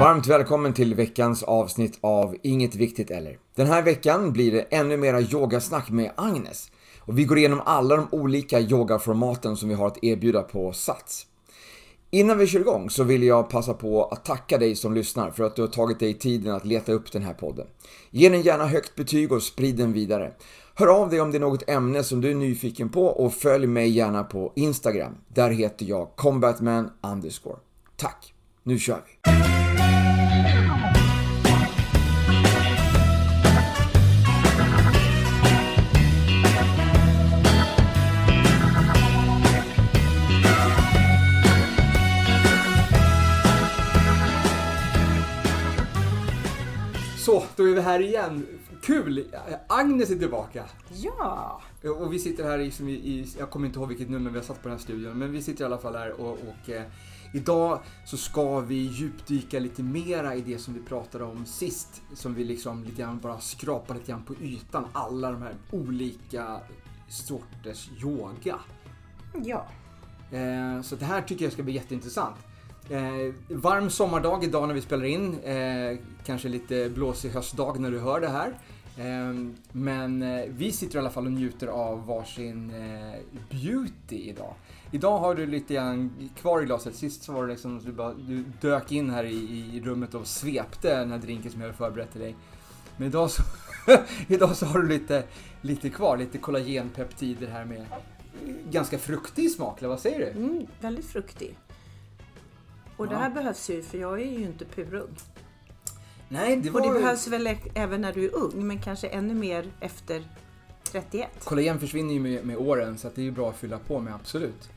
[0.00, 3.38] Varmt välkommen till veckans avsnitt av Inget Viktigt Eller.
[3.54, 6.70] Den här veckan blir det ännu mera yogasnack med Agnes.
[7.00, 11.26] Och vi går igenom alla de olika yogaformaten som vi har att erbjuda på Sats.
[12.10, 15.44] Innan vi kör igång så vill jag passa på att tacka dig som lyssnar för
[15.44, 17.66] att du har tagit dig tiden att leta upp den här podden.
[18.10, 20.32] Ge den gärna högt betyg och sprid den vidare.
[20.74, 23.66] Hör av dig om det är något ämne som du är nyfiken på och följ
[23.66, 25.12] mig gärna på Instagram.
[25.28, 27.56] Där heter jag combatman underscore.
[27.96, 28.34] Tack!
[28.62, 29.67] Nu kör vi!
[47.58, 48.46] Då är vi här igen.
[48.82, 49.34] Kul!
[49.66, 50.64] Agnes är tillbaka.
[50.90, 51.60] Ja!
[51.98, 54.62] Och vi sitter här i, i jag kommer inte ihåg vilket nummer vi har satt
[54.62, 56.82] på den här studion, men vi sitter i alla fall här och, och eh,
[57.34, 62.02] idag så ska vi djupdyka lite mera i det som vi pratade om sist.
[62.14, 64.86] Som vi liksom lite grann bara skrapar lite grann på ytan.
[64.92, 66.60] Alla de här olika
[67.08, 68.58] sorters yoga.
[69.44, 69.66] Ja.
[70.30, 72.36] Eh, så det här tycker jag ska bli jätteintressant.
[72.90, 75.40] Eh, varm sommardag idag när vi spelar in.
[75.40, 78.58] Eh, kanske lite blåsig höstdag när du hör det här.
[78.96, 79.34] Eh,
[79.72, 84.54] men eh, vi sitter i alla fall och njuter av varsin eh, beauty idag.
[84.90, 86.94] Idag har du lite grann kvar i glaset.
[86.94, 90.26] Sist så var det liksom du, bara, du dök in här i, i rummet och
[90.26, 92.36] svepte den här drinken som jag hade förberett till dig.
[92.96, 93.42] Men idag så,
[94.28, 95.24] idag så har du lite,
[95.60, 97.86] lite kvar, lite kollagenpeptider här med
[98.70, 100.26] ganska fruktig smak, eller vad säger du?
[100.26, 101.58] Mm, väldigt fruktig.
[102.98, 105.16] Och det här behövs ju för jag är ju inte purung.
[106.28, 106.94] Nej, det Och var...
[106.94, 110.24] det behövs väl även när du är ung men kanske ännu mer efter
[110.92, 111.28] 31.
[111.44, 114.14] Kollagen försvinner ju med, med åren så det är ju bra att fylla på med,
[114.14, 114.70] absolut.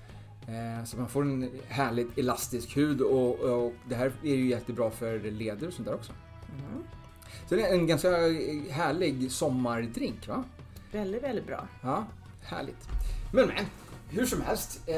[0.47, 4.91] Eh, så man får en härligt elastisk hud och, och det här är ju jättebra
[4.91, 6.13] för leder och sånt där också.
[6.49, 6.83] Mm.
[7.49, 8.09] Så det är en ganska
[8.69, 10.43] härlig sommardrink va?
[10.91, 11.67] Väldigt, väldigt bra.
[11.81, 12.05] Ja,
[12.43, 12.89] härligt.
[13.33, 13.65] Men men,
[14.11, 14.79] hur som helst.
[14.87, 14.95] Eh,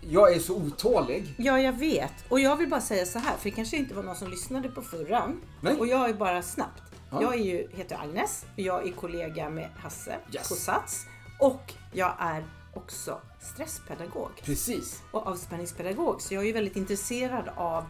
[0.00, 1.34] jag är så otålig.
[1.38, 2.12] Ja, jag vet.
[2.28, 4.68] Och jag vill bara säga så här, för det kanske inte var någon som lyssnade
[4.68, 5.32] på förra.
[5.60, 5.76] Nej.
[5.78, 6.82] Och jag är bara snabbt.
[7.10, 7.22] Ja.
[7.22, 10.48] Jag är ju, heter Agnes, jag är kollega med Hasse Yes.
[10.48, 11.06] på Sats.
[11.40, 12.44] Och jag är
[12.74, 14.30] också stresspedagog.
[14.44, 15.02] Precis.
[15.10, 16.22] och avspänningspedagog.
[16.22, 17.84] Så jag är ju väldigt intresserad av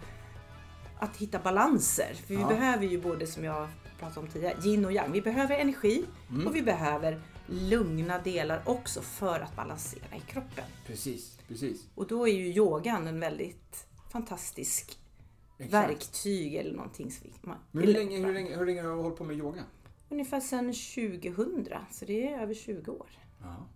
[0.99, 2.15] att hitta balanser.
[2.27, 2.47] För vi Ja.
[2.49, 5.13] behöver ju både, som jag pratade om tidigare, yin och yang.
[5.13, 6.47] Vi behöver energi Mm.
[6.47, 10.65] och vi behöver lugna delar också för att balansera i kroppen.
[10.87, 11.89] Precis, precis.
[11.95, 14.99] Och då är ju yogan en väldigt fantastisk
[15.59, 15.75] Exakt.
[15.75, 17.13] verktyg eller någonting.
[17.43, 19.65] Men hur länge, hur, länge, hur länge har du hållit på med yoga?
[20.09, 20.73] Ungefär sedan
[21.35, 23.11] 2000, så det är över 20 år.
[23.41, 23.69] Ja.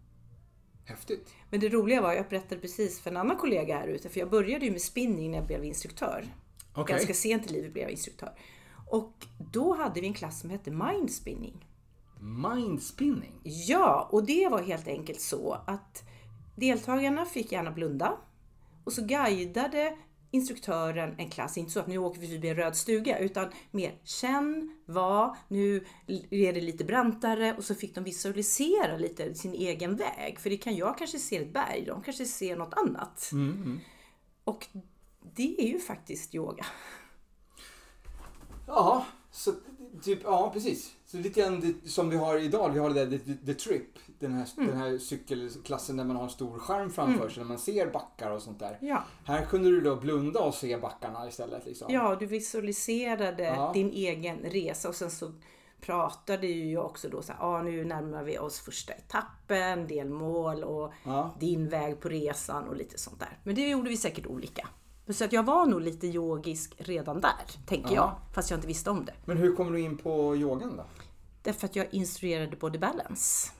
[0.84, 1.28] Häftigt.
[1.50, 4.30] Men det roliga var, jag berättade precis för en annan kollega här ute, för jag
[4.30, 6.24] började ju med spinning när jag blev instruktör.
[6.72, 6.94] Okej.
[6.94, 8.38] Ganska sent i livet blev jag instruktör.
[8.86, 11.67] Och då hade vi en klass som hette mindspinning.
[12.20, 13.40] Mindspinning.
[13.42, 16.02] Ja, och det var helt enkelt så att
[16.56, 18.18] deltagarna fick gärna blunda
[18.84, 19.96] och så guidade
[20.30, 23.98] instruktören en klass, inte så att nu åker vi förbi en röd stuga, utan mer
[24.04, 25.84] känn, vad, nu
[26.30, 30.38] är det lite brantare och så fick de visualisera lite sin egen väg.
[30.38, 33.30] För det kan jag kanske se ett berg, de kanske ser något annat.
[33.32, 33.80] Mm,
[34.44, 34.66] Och
[35.34, 36.66] det är ju faktiskt yoga.
[38.66, 39.52] Ja, så
[40.02, 40.94] typ, ja precis.
[41.10, 43.98] Så lite grann som vi har idag, vi har det där the, the trip.
[44.18, 44.68] Den här, Mm.
[44.70, 48.30] den här cykelklassen där man har en stor skärm framför sig, där man ser backar
[48.30, 48.78] och sånt där.
[48.80, 49.04] Ja.
[49.24, 51.66] Här kunde du då blunda och se backarna istället.
[51.66, 51.86] Liksom.
[51.94, 53.70] Ja, du visualiserade Ja.
[53.74, 55.32] din egen resa och sen så
[55.80, 60.92] pratade ju också då så här, ah, nu närmar vi oss första etappen, delmål och
[61.04, 61.34] Ja.
[61.40, 63.38] din väg på resan och lite sånt där.
[63.44, 64.68] Men det gjorde vi säkert olika.
[65.10, 67.94] Så att jag var nog lite yogisk redan där, tänker Ja.
[67.94, 68.34] jag.
[68.34, 69.12] Fast jag inte visste om det.
[69.24, 70.84] Men hur kom du in på yogan då?
[71.42, 73.50] Därför att jag instruerade Body Balance.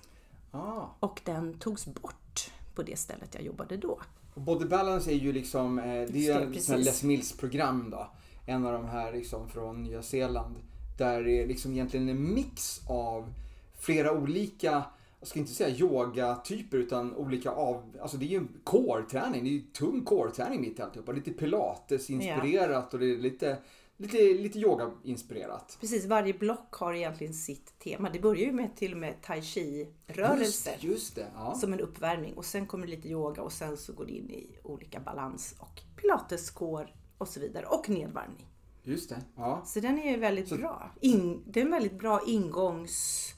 [0.51, 0.83] Ah.
[1.01, 4.01] Och den togs bort på det stället jag jobbade då.
[4.35, 6.69] Och Body Balance är ju liksom, eh, det är ju precis.
[6.69, 8.11] Les Mills program då.
[8.47, 10.57] En av de här liksom från Nya Zeeland.
[10.99, 13.33] Där det är liksom egentligen en mix av
[13.79, 14.85] flera olika,
[15.21, 19.53] jag ska inte säga yogatyper utan olika av, alltså det är ju core-träning, det är
[19.53, 21.13] ju tung core-träning mitt i alltihopa.
[21.13, 23.59] Lite pilates-inspirerat och det är lite,
[23.99, 25.77] lite, lite yoga-inspirerat.
[25.81, 28.11] Precis, varje block har egentligen sitt tema.
[28.11, 30.77] Det börjar ju med till och med tai Just chi-rörelser.
[30.81, 31.27] det, just det.
[31.35, 31.55] Ja.
[31.55, 34.59] som en uppvärmning och sen kommer lite yoga och sen så går det in i
[34.63, 38.47] olika balans och pilateskår och så vidare och nedvarvning.
[38.83, 39.23] Just det.
[39.37, 39.63] Ja.
[39.67, 40.91] Så den är ju väldigt bra.
[41.01, 43.35] In, det är en väldigt bra ingångs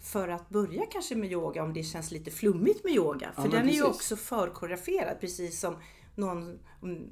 [0.00, 3.32] för att börja kanske med yoga om det känns lite flummigt med yoga.
[3.34, 3.94] För men den är ju precis.
[3.94, 5.76] också förkoreograferad precis som
[6.14, 6.58] någon,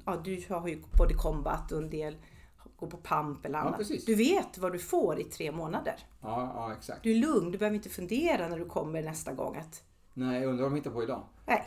[0.05, 2.15] ja du har ju både combat och en del
[2.77, 3.77] gå på pump eller Ja, annat.
[3.77, 4.05] precis.
[4.05, 5.95] du vet vad du får i tre månader.
[6.21, 7.03] Ja, ja exakt.
[7.03, 9.83] Du är lugn, du behöver inte fundera när du kommer nästa gång att
[10.13, 11.23] Nej, jag undrar vad de hittar på idag.
[11.45, 11.63] nej.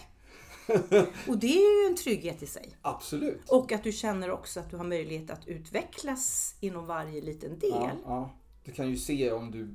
[1.28, 2.76] Och det är ju en trygghet i sig.
[2.82, 3.50] Absolut.
[3.50, 7.70] Och att du känner också att du har möjlighet att utvecklas inom varje liten del.
[7.70, 8.30] Ja, ja.
[8.64, 9.74] Du kan ju se om du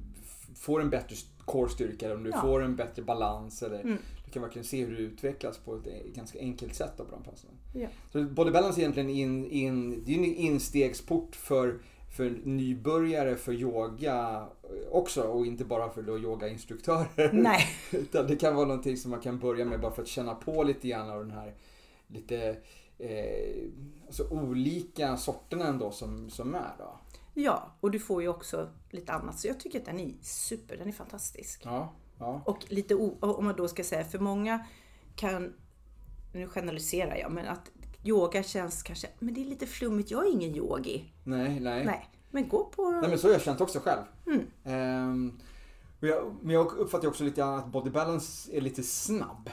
[0.56, 1.16] får en bättre
[1.46, 2.42] core-styrka om du Ja.
[2.42, 3.64] får en bättre balans.
[3.64, 3.98] Eller Mm.
[4.36, 7.50] Kan verkligen se hur du utvecklas på ett eh, ganska enkelt sätt på de passen.
[7.74, 7.88] Ja.
[8.12, 11.80] Så body balance är egentligen in, in, det är en instegsport för,
[12.18, 14.48] för nybörjare för yoga
[14.92, 17.34] också och inte bara för då yogainstruktörer.
[17.34, 17.68] Nej.
[17.92, 20.64] Utan det kan vara någonting som man kan börja med bara för att känna på
[20.64, 21.54] lite grann av den här
[22.08, 22.58] lite
[22.98, 23.70] eh,
[24.06, 27.00] alltså olika sorterna ändå som, som är då.
[27.34, 29.40] Ja, och du får ju också lite annat.
[29.40, 31.62] Så jag tycker att den är super, den är fantastisk.
[31.64, 32.42] Ja, ja.
[32.46, 34.66] Och lite om man då ska säga, för många
[35.16, 35.54] kan,
[36.34, 37.72] nu generaliserar jag, men att
[38.04, 41.14] yoga känns kanske, men det är lite flummigt, jag är ingen yogi.
[41.24, 41.86] Nej, nej.
[41.86, 42.92] Nej, men gå på...
[42.92, 44.02] Nej men så har jag känt också själv.
[44.28, 44.48] Mm.
[44.64, 45.40] Ehm,
[46.00, 49.50] jag, men jag uppfattar också lite att body balance är lite snabb.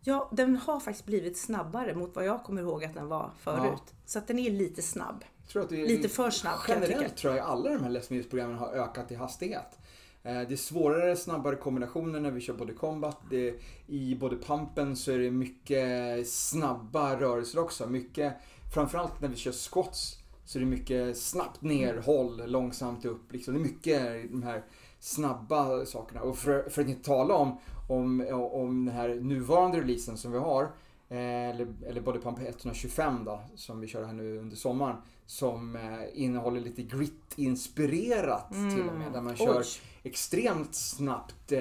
[0.00, 3.94] Ja, den har faktiskt blivit snabbare mot vad jag kommer ihåg att den var förut.
[4.06, 5.24] Så att den är lite snabb.
[5.52, 7.14] Jag att är, Lite för snabb jag Generellt tycka.
[7.14, 9.78] tror jag alla de här läsmedelsprogrammen har ökat i hastighet.
[10.26, 13.18] Eh, det är svårare, snabbare kombinationer när vi kör body combat.
[13.30, 13.54] Det,
[13.86, 17.86] I body pumpen så är det mycket snabba rörelser också.
[17.86, 18.34] Mycket,
[18.74, 23.32] framförallt när vi kör squats så är det mycket snabbt ner, håll, långsamt upp.
[23.32, 23.54] Liksom.
[23.54, 24.64] Det är mycket de här
[24.98, 26.20] snabba sakerna.
[26.20, 30.38] Och för, för att inte tala om, om, om den här nuvarande releasen som vi
[30.38, 30.62] har.
[31.08, 34.96] Eh, eller, eller Body Pump 125 då, som vi kör här nu under sommaren.
[35.26, 39.12] Som eh, innehåller lite grit-inspirerat till och med.
[39.12, 39.66] Där man kör Oj.
[40.02, 41.60] extremt snabbt eh,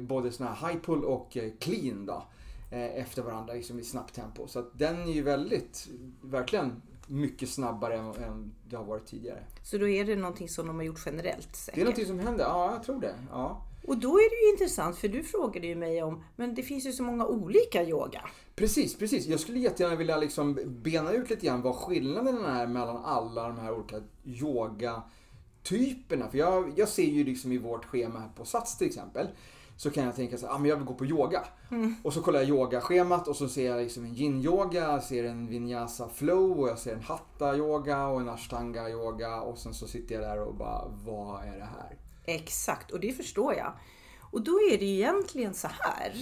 [0.00, 2.24] både såna här high pull och eh, clean då.
[2.70, 4.46] Efter varandra liksom i snabbt tempo.
[4.48, 5.88] Så att den är ju väldigt,
[6.22, 9.44] verkligen mycket snabbare än, än det har varit tidigare.
[9.62, 11.74] Så då är det någonting som de har gjort generellt säkert.
[11.74, 13.14] Det är någonting som händer, ja jag tror det.
[13.30, 13.66] Ja.
[13.86, 16.86] Och då är det ju intressant, för du frågade ju mig om, men det finns
[16.86, 18.20] ju så många olika yoga.
[18.56, 19.26] Precis, precis.
[19.26, 23.58] Jag skulle jättegärna vilja liksom bena ut lite grann vad skillnaden är mellan alla de
[23.58, 26.28] här olika yogatyperna.
[26.30, 29.28] För jag, jag ser ju liksom i vårt schema här på Sats till exempel.
[29.76, 31.44] Så kan jag tänka så här, ah, men jag vill gå på yoga.
[32.02, 36.08] Och så kollar jag yogaschemat och så ser jag liksom en yin-yoga, ser en vinyasa
[36.08, 39.40] flow och jag ser en hatta-yoga och en ashtanga-yoga.
[39.40, 41.98] Och sen så sitter jag där och bara, vad är det här?
[42.24, 43.72] Exakt, och det förstår jag.
[44.34, 46.12] Och då är det ju egentligen så här.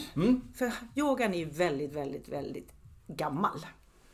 [0.54, 2.72] För yogan är ju väldigt, väldigt, väldigt
[3.06, 3.58] gammal.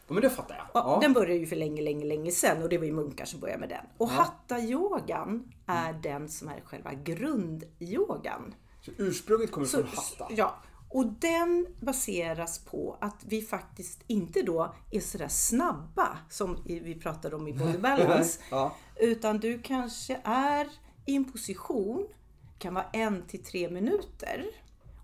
[0.08, 0.64] Ja, men det fattar jag.
[0.74, 0.98] Ja, Ja.
[1.02, 3.60] Den började ju för länge, länge, länge sedan och det var ju munkar som började
[3.60, 3.84] med den.
[3.98, 8.54] Och hatta-yogan är den som är själva grundyogan.
[8.84, 10.34] Så ursprunget kommer Så, från hatta.
[10.34, 10.54] ja,
[10.90, 17.36] och den baseras på att vi faktiskt inte då är sådär snabba som vi pratade
[17.36, 18.40] om i Body Balance.
[18.50, 18.74] Ja.
[18.96, 20.66] Utan du kanske är
[21.06, 22.08] i en position,
[22.58, 24.46] kan vara en till tre minuter.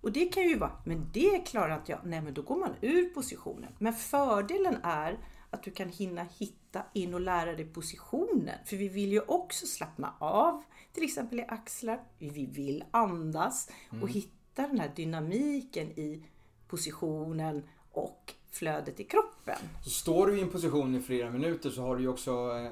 [0.01, 2.01] Och det kan ju vara, men det klarar inte jag.
[2.05, 3.73] Nej, men då går man ur positionen.
[3.79, 5.19] Men fördelen är
[5.51, 8.59] att du kan hinna hitta in och lära dig positionen.
[8.65, 10.63] För vi vill ju också slappna av,
[10.93, 12.01] till exempel i axlar.
[12.19, 13.71] Vi vill andas
[14.03, 16.25] och hitta den här dynamiken i
[16.69, 19.59] positionen och flödet i kroppen.
[19.83, 22.31] Så står du i en position i flera minuter så har du ju också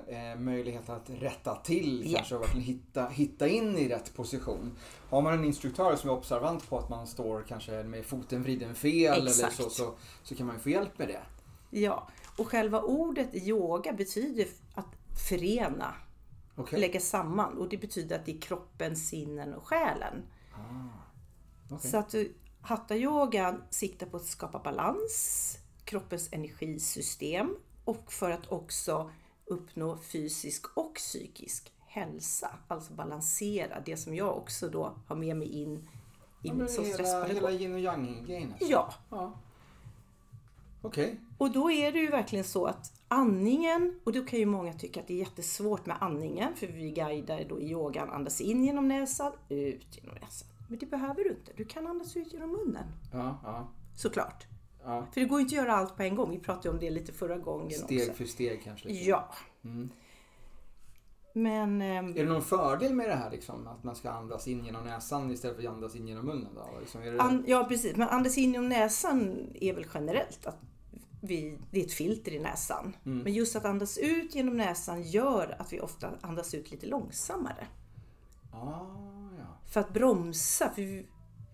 [0.09, 2.17] eh, möjlighet att rätta till Ja.
[2.19, 4.77] kanske och verkligen hitta, hitta in i rätt position.
[5.11, 8.75] Har man en instruktör som är observant på att man står kanske med foten vriden
[8.75, 11.21] fel eller så, så, så kan man ju få hjälp med det.
[11.71, 14.87] Ja, och själva ordet yoga betyder att
[15.29, 15.95] förena,
[16.57, 16.81] Okej?
[16.81, 17.59] lägga samman.
[17.59, 20.23] Och det betyder att det är kroppen, sinnen och själen.
[21.71, 21.91] Okej.
[21.91, 22.23] Så att eh,
[22.61, 25.59] hatta-yogan siktar på att skapa balans,
[25.93, 29.11] kroppens energisystem och för att också
[29.47, 32.51] uppnå fysisk och psykisk hälsa.
[32.69, 35.89] Alltså balansera det som jag också då har med mig in
[36.43, 38.67] i Ja, som hela, hela yin och yang-grejen alltså.
[38.71, 39.33] Ja, ja.
[40.83, 41.21] Okej.
[41.39, 45.01] Och då är det ju verkligen så att andningen, och då kan ju många tycka
[45.01, 48.89] att det är jättesvårt med andningen, för vi guidar då i yogan andas in genom
[48.89, 50.49] näsan, ut genom näsan.
[50.69, 52.87] Men det behöver du inte, du kan andas ut genom munnen.
[53.13, 54.52] Ja, ja, Såklart.
[54.85, 55.07] Ja.
[55.13, 56.91] För det går ju inte att göra allt på en gång, vi pratade om det
[56.91, 58.13] lite förra gången Steg också.
[58.13, 58.89] för steg kanske.
[58.89, 59.09] liksom.
[59.09, 59.35] Ja.
[61.35, 63.67] Men ehm, Är det någon fördel med det här liksom?
[63.67, 66.81] Att man ska andas in genom näsan istället för att andas in genom munnen då?
[66.81, 67.21] Liksom, det...
[67.21, 70.59] an, ja precis, men andas in genom näsan är väl generellt att
[71.21, 72.97] vi, det är ett filter i näsan.
[73.03, 77.67] Men just att andas ut genom näsan gör att vi ofta andas ut lite långsammare.
[78.53, 78.87] Ah,
[79.39, 79.59] ja.
[79.73, 80.71] För att bromsa.
[80.75, 81.07] För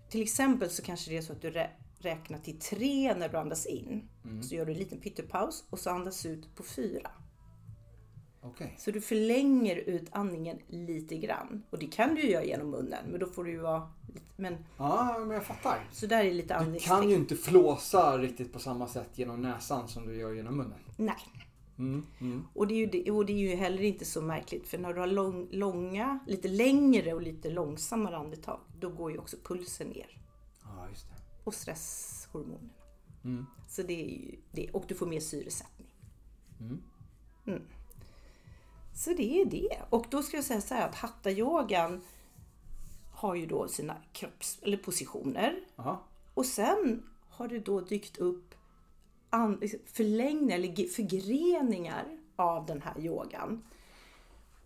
[0.09, 1.51] till exempel så kanske det är så att du
[1.99, 4.09] rä- räknar till tre när du andas in.
[4.43, 7.11] Så gör du en liten pyttepaus och så andas ut på fyra.
[8.41, 8.75] Okej.
[8.77, 11.63] Så du förlänger utandningen lite grann.
[11.69, 14.25] Och det kan du ju göra genom munnen, men då får du ju vara lite,
[14.35, 15.87] men Ja, men jag fattar.
[15.91, 17.09] så där är lite Du kan andningsteknik.
[17.09, 20.79] ju inte flåsa riktigt på samma sätt genom näsan som du gör genom munnen.
[20.97, 21.15] Nej.
[21.77, 22.43] Mm, mm.
[22.53, 24.93] Och det, är ju det, och det är ju heller inte så märkligt för när
[24.93, 29.87] du har lång, långa, lite längre och lite långsammare andetag, då går ju också pulsen
[29.87, 30.21] ner.
[30.63, 31.15] Ja, just det.
[31.49, 32.69] Och stresshormonerna.
[33.23, 33.45] Mm.
[33.67, 34.69] Så det är ju det.
[34.69, 35.87] Och du får mer syresättning.
[36.59, 36.81] Mm.
[37.47, 37.61] Mm.
[38.95, 39.81] Så det är det.
[39.89, 42.01] Och då ska jag säga så här att hatta-yogan
[43.13, 45.61] har ju då sina kropps eller positioner.
[45.75, 45.97] Jaha.
[46.33, 48.55] Och sen har det då dykt upp
[49.29, 53.63] an- liksom förlängningar eller förgreningar av den här yogan.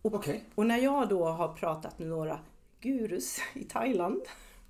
[0.01, 0.43] Okej.
[0.55, 2.39] Och när jag då har pratat med några
[2.81, 4.21] gurus i Thailand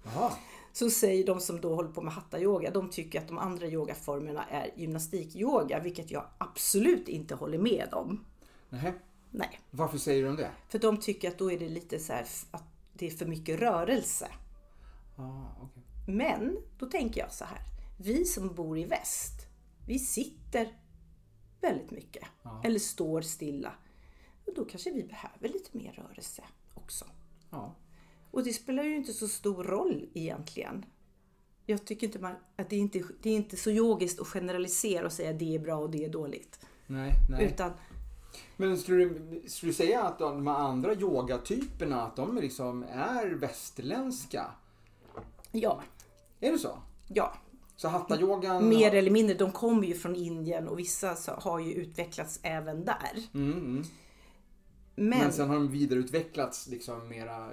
[0.03, 0.33] Jaha.
[0.73, 4.45] Så säger de som då håller på med hatta-yoga, de tycker att de andra yogaformerna
[4.45, 8.25] är gymnastik-yoga, vilket jag absolut inte håller med om.
[8.69, 8.93] Nähä.
[9.31, 10.51] Nej, Varför säger de det?
[10.69, 12.63] för de tycker att då är det lite så här att
[12.93, 14.27] det är för mycket rörelse.
[15.17, 15.83] Ah, okej.
[16.07, 17.59] Men då tänker jag så här,
[17.99, 19.47] vi som bor i väst,
[19.87, 20.77] vi sitter
[21.61, 22.23] väldigt mycket
[22.63, 23.73] eller står stilla.
[24.45, 27.05] Och då kanske vi behöver lite mer rörelse också.
[27.49, 27.75] Ja.
[28.33, 30.85] Och det spelar ju inte så stor roll egentligen.
[31.65, 35.05] Jag tycker inte man, att det är inte det är inte så yogiskt att generalisera
[35.05, 36.59] och säga det är bra och det är dåligt.
[36.87, 37.45] Nej, nej.
[37.45, 37.71] Utan
[38.57, 43.29] Men skulle du, skulle du säga att de här andra yogatyperna, att de liksom är
[43.29, 44.45] västerländska?
[45.51, 45.83] ja,
[46.39, 46.77] Är det så?
[47.07, 47.37] ja.
[47.75, 48.69] Så hatta-yogan...
[48.69, 53.23] Mer eller mindre, de kommer ju från Indien och vissa har ju utvecklats även där.
[53.33, 53.83] Mm, mm.
[54.95, 57.51] Men, Men sen har de vidareutvecklats liksom mera eh,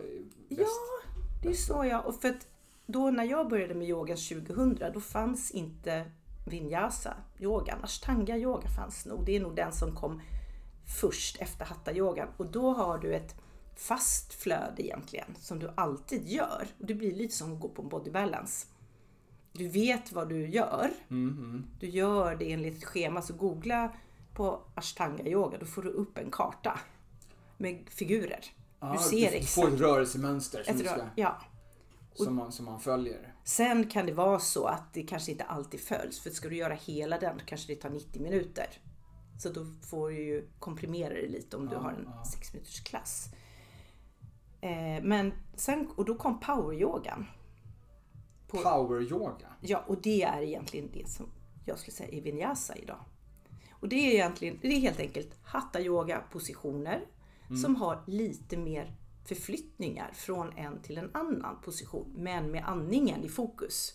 [0.48, 0.60] väst...
[0.60, 1.10] Ja,
[1.42, 2.00] det är så ja.
[2.00, 2.46] Och för att
[2.86, 6.10] då när jag började med yoga 2000, då fanns inte
[6.46, 7.78] vinyasa yogan.
[7.84, 9.24] Ashtanga yoga fanns nog.
[9.26, 10.20] Det är nog den som kom
[11.00, 12.28] först efter hatta yogan.
[12.36, 13.34] Och då har du ett
[13.76, 16.66] fast flöde egentligen, som du alltid gör.
[16.78, 18.66] Och det blir lite som att gå på en body balance.
[19.52, 20.90] Du vet vad du gör.
[21.10, 23.22] Mm, Du gör det enligt ett schema.
[23.22, 23.92] Så googla
[24.34, 26.80] på ashtanga yoga, då får du upp en karta
[27.60, 28.44] med figurer.
[28.80, 29.54] Ja, du ser du, du exakt.
[29.54, 31.40] får ett rörelsemönster som, Ett du ska, rör, ja.
[32.14, 33.34] som, man, som man följer.
[33.44, 36.20] Sen kan det vara så att det kanske inte alltid följs.
[36.20, 38.66] För ska du göra hela den kanske det tar 90 minuter.
[39.38, 43.28] Så då får du ju komprimera det lite om du har en 6 minuters klass.
[44.60, 47.26] Eh, men sen, och då kom poweryogan.
[48.48, 49.48] Power-yoga.
[49.60, 51.26] Ja, och det är egentligen det som
[51.64, 53.04] jag skulle säga är vinyasa idag.
[53.70, 57.06] Och det är egentligen, det är helt enkelt hatta yoga positioner
[57.56, 63.28] som har lite mer förflyttningar från en till en annan position, men med andningen i
[63.28, 63.94] fokus.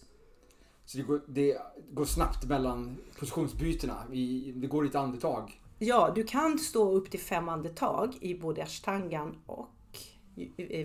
[0.86, 1.58] Så det går, det
[1.92, 4.04] går snabbt mellan positionsbytena.
[4.12, 5.62] I, det går lite andetag.
[5.80, 9.70] Ja, du kan stå upp till fem andetag i både ashtangan och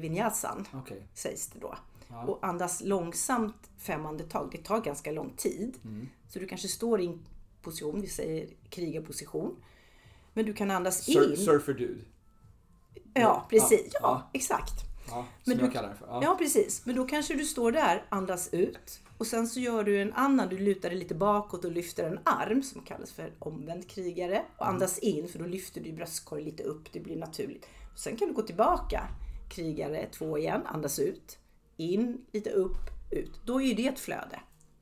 [0.00, 1.08] vinyasan, Okej.
[1.14, 1.74] sägs det då.
[2.26, 5.78] Och andas långsamt fem andetag, det tar ganska lång tid.
[6.28, 7.20] Så du kanske står i en
[7.62, 9.56] position, vi säger krigarposition.
[10.34, 11.36] Men du kan andas Sur, in.
[11.36, 12.00] surfer dude.
[13.14, 13.90] Ja, precis.
[13.92, 14.72] Ja, Ja, exakt.
[15.08, 16.06] Ja, som Men jag du- kallar det för.
[16.06, 16.20] Ja.
[16.22, 16.34] Ja.
[16.38, 16.86] precis.
[16.86, 20.48] Men då kanske du står där, andas ut och sen så gör du en annan,
[20.48, 24.68] du lutar dig lite bakåt och lyfter en arm som kallas för omvänd krigare och
[24.68, 27.66] andas in för då lyfter du bröstkorgen lite upp, det blir naturligt.
[27.92, 29.08] Och sen kan du gå tillbaka,
[29.50, 31.38] krigare två igen, andas ut,
[31.76, 32.78] in, lite upp,
[33.10, 33.40] ut.
[33.44, 34.40] Då är det ett flöde.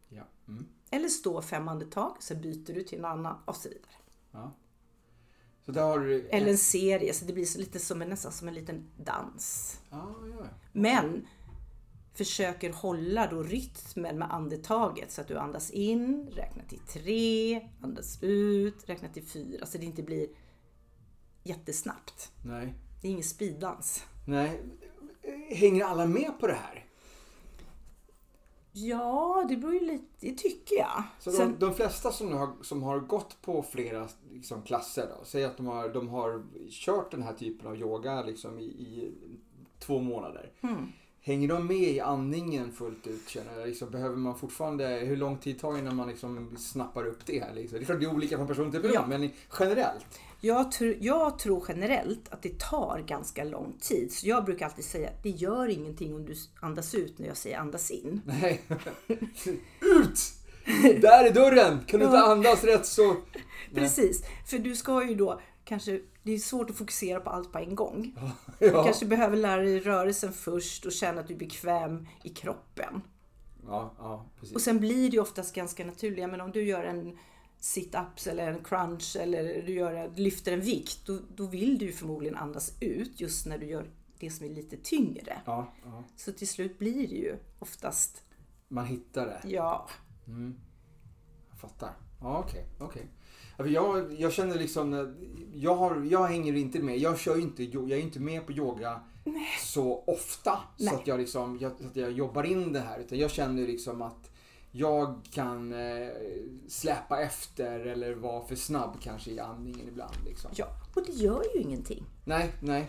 [0.08, 0.22] Ja.
[0.48, 0.66] Mm.
[0.90, 3.92] Eller stå fem andetag, sen byter du till en annan och så vidare.
[4.32, 4.52] ja.
[5.68, 6.28] Så där har du...
[6.28, 9.76] Eller en serie, så det blir så lite som en, nästan som en liten dans.
[9.90, 10.46] Ja, ja.
[10.72, 11.26] Men
[12.14, 18.22] försöker hålla då rytmen med andetaget så att du andas in, räknar till tre, andas
[18.22, 20.28] ut, räknar till fyra så det inte blir
[21.42, 22.32] jättesnabbt.
[22.44, 22.74] Nej.
[23.00, 24.04] Det är ingen speeddans.
[24.26, 24.60] Nej.
[25.50, 26.87] Hänger alla med på det här?
[28.86, 31.02] Ja, det beror ju lite, det tycker jag.
[31.18, 35.24] Så Sen, de, de flesta som har, som har gått på flera liksom, klasser då,
[35.24, 39.12] säg att de har, de har kört den här typen av yoga liksom, i, i
[39.78, 40.52] två månader.
[40.60, 40.86] Mm.
[41.20, 43.28] Hänger de med i andningen fullt ut?
[43.28, 43.68] Känner jag?
[43.68, 47.40] Liksom, behöver man fortfarande, hur lång tid tar det innan man liksom snappar upp det?
[47.44, 47.78] Här, liksom?
[47.78, 49.06] Det är klart det är olika från person till person, Ja.
[49.18, 49.30] men
[49.60, 50.20] generellt.
[50.40, 54.12] Jag, tror, jag tror generellt att det tar ganska lång tid.
[54.12, 57.36] Så jag brukar alltid säga att det gör ingenting om du andas ut när jag
[57.36, 58.20] säger andas in.
[58.26, 58.60] Nej.
[59.80, 60.20] Ut!
[61.02, 61.84] Där är dörren!
[61.86, 63.16] Kan du inte andas rätt så...
[63.74, 67.58] Precis, för du ska ju då kanske, det är svårt att fokusera på allt på
[67.58, 68.14] en gång.
[68.58, 68.84] Du Ja.
[68.84, 73.02] kanske behöver lära dig rörelsen först och känna att du är bekväm i kroppen.
[73.66, 74.54] Ja, ja, precis.
[74.54, 76.30] Och sen blir det ju oftast ganska naturligt.
[76.30, 77.18] Men om du gör en
[77.60, 82.36] sit-ups eller en crunch eller du gör, lyfter en vikt, då, då vill du förmodligen
[82.36, 85.40] andas ut just när du gör det som är lite tyngre.
[85.44, 86.04] Ja, ja.
[86.16, 88.22] Så till slut blir det ju oftast,
[88.68, 89.40] Man hittar det.
[89.48, 89.88] ja,
[91.50, 91.92] Jag fattar.
[92.20, 92.38] Ja,
[92.78, 93.06] okej.
[93.56, 95.16] Ja, för Jag, jag känner liksom,
[95.54, 96.98] jag, har, jag hänger inte med.
[96.98, 99.00] Jag kör inte, jag är inte med på yoga
[99.64, 100.58] så ofta.
[100.78, 100.88] Nej.
[100.88, 102.98] Så att jag liksom, jag, så att jag jobbar in det här.
[102.98, 104.27] Utan jag känner liksom att
[104.72, 106.08] jag kan eh,
[106.68, 110.14] släpa efter eller vara för snabb kanske i andningen ibland.
[110.24, 110.50] Liksom.
[110.54, 110.66] ja.
[110.94, 112.04] Och det gör ju ingenting.
[112.24, 112.88] Nej, nej.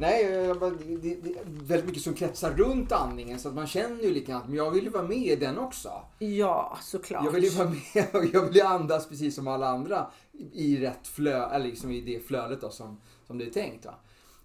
[0.00, 4.10] Nej, bara- det, är väldigt mycket som kretsar runt andningen så att man känner ju
[4.14, 5.90] lite grann att men jag vill ju vara med i den också.
[6.18, 7.24] Ja, såklart.
[7.24, 10.10] Jag vill ju vara med och jag vill andas precis som alla andra
[10.52, 13.84] i rätt flö, eller liksom i det flödet då som, som det är tänkt.
[13.84, 13.94] Va?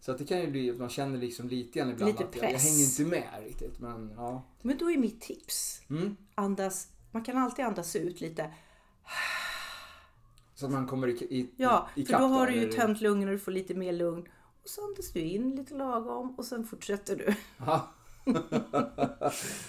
[0.02, 2.36] Så att det kan ju bli att man känner liksom lite grann ibland Lite att
[2.36, 3.80] jag, jag hänger inte med riktigt.
[3.80, 4.44] Men ja.
[4.62, 6.16] Men då är mitt tips, Mm.
[6.36, 8.52] andas, man kan alltid andas ut lite.
[10.56, 13.02] Så att man kommer i, i, Ja, i för då har du ju eller- tömt
[13.02, 14.28] lungorna och du får lite mer lugn.
[14.64, 17.36] Och så andas du in lite lagom och sen fortsätter du.
[17.58, 17.88] Ja.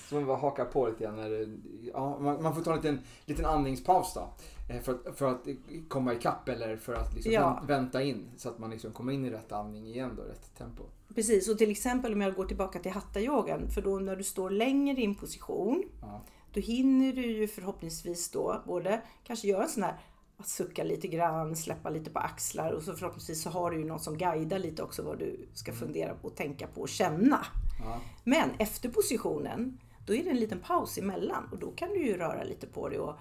[0.08, 1.16] så man bara hakar på lite grann.
[1.16, 1.48] När det,
[1.92, 4.34] ja, man, man får ta en liten, liten andningspaus då.
[4.72, 5.46] Eh, För att, för att
[5.88, 7.48] komma ikapp eller för att liksom Ja.
[7.60, 8.30] vänt- vänta in.
[8.36, 10.82] Så att man liksom kommer in i rätt andning igen då, rätt tempo.
[11.14, 14.50] Precis, och till exempel om jag går tillbaka till hattayogan, för då när du står
[14.50, 16.20] längre i en position, Ja.
[16.52, 19.96] då hinner du ju förhoppningsvis då både kanske göra en sån här
[20.36, 23.84] att sucka lite grann, släppa lite på axlar och så förhoppningsvis så har du ju
[23.84, 27.46] någon som guidar lite också vad du ska fundera på, tänka på och känna.
[27.84, 28.00] Ja.
[28.24, 32.16] Men efter positionen, då är det en liten paus emellan och då kan du ju
[32.16, 33.14] röra lite på dig och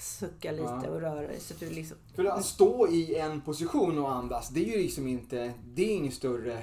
[0.00, 0.88] sucka lite Ja.
[0.90, 1.96] och röra dig så att du liksom...
[2.16, 5.96] För att stå i en position och andas, det är ju liksom inte, det är
[5.96, 6.62] ingen större,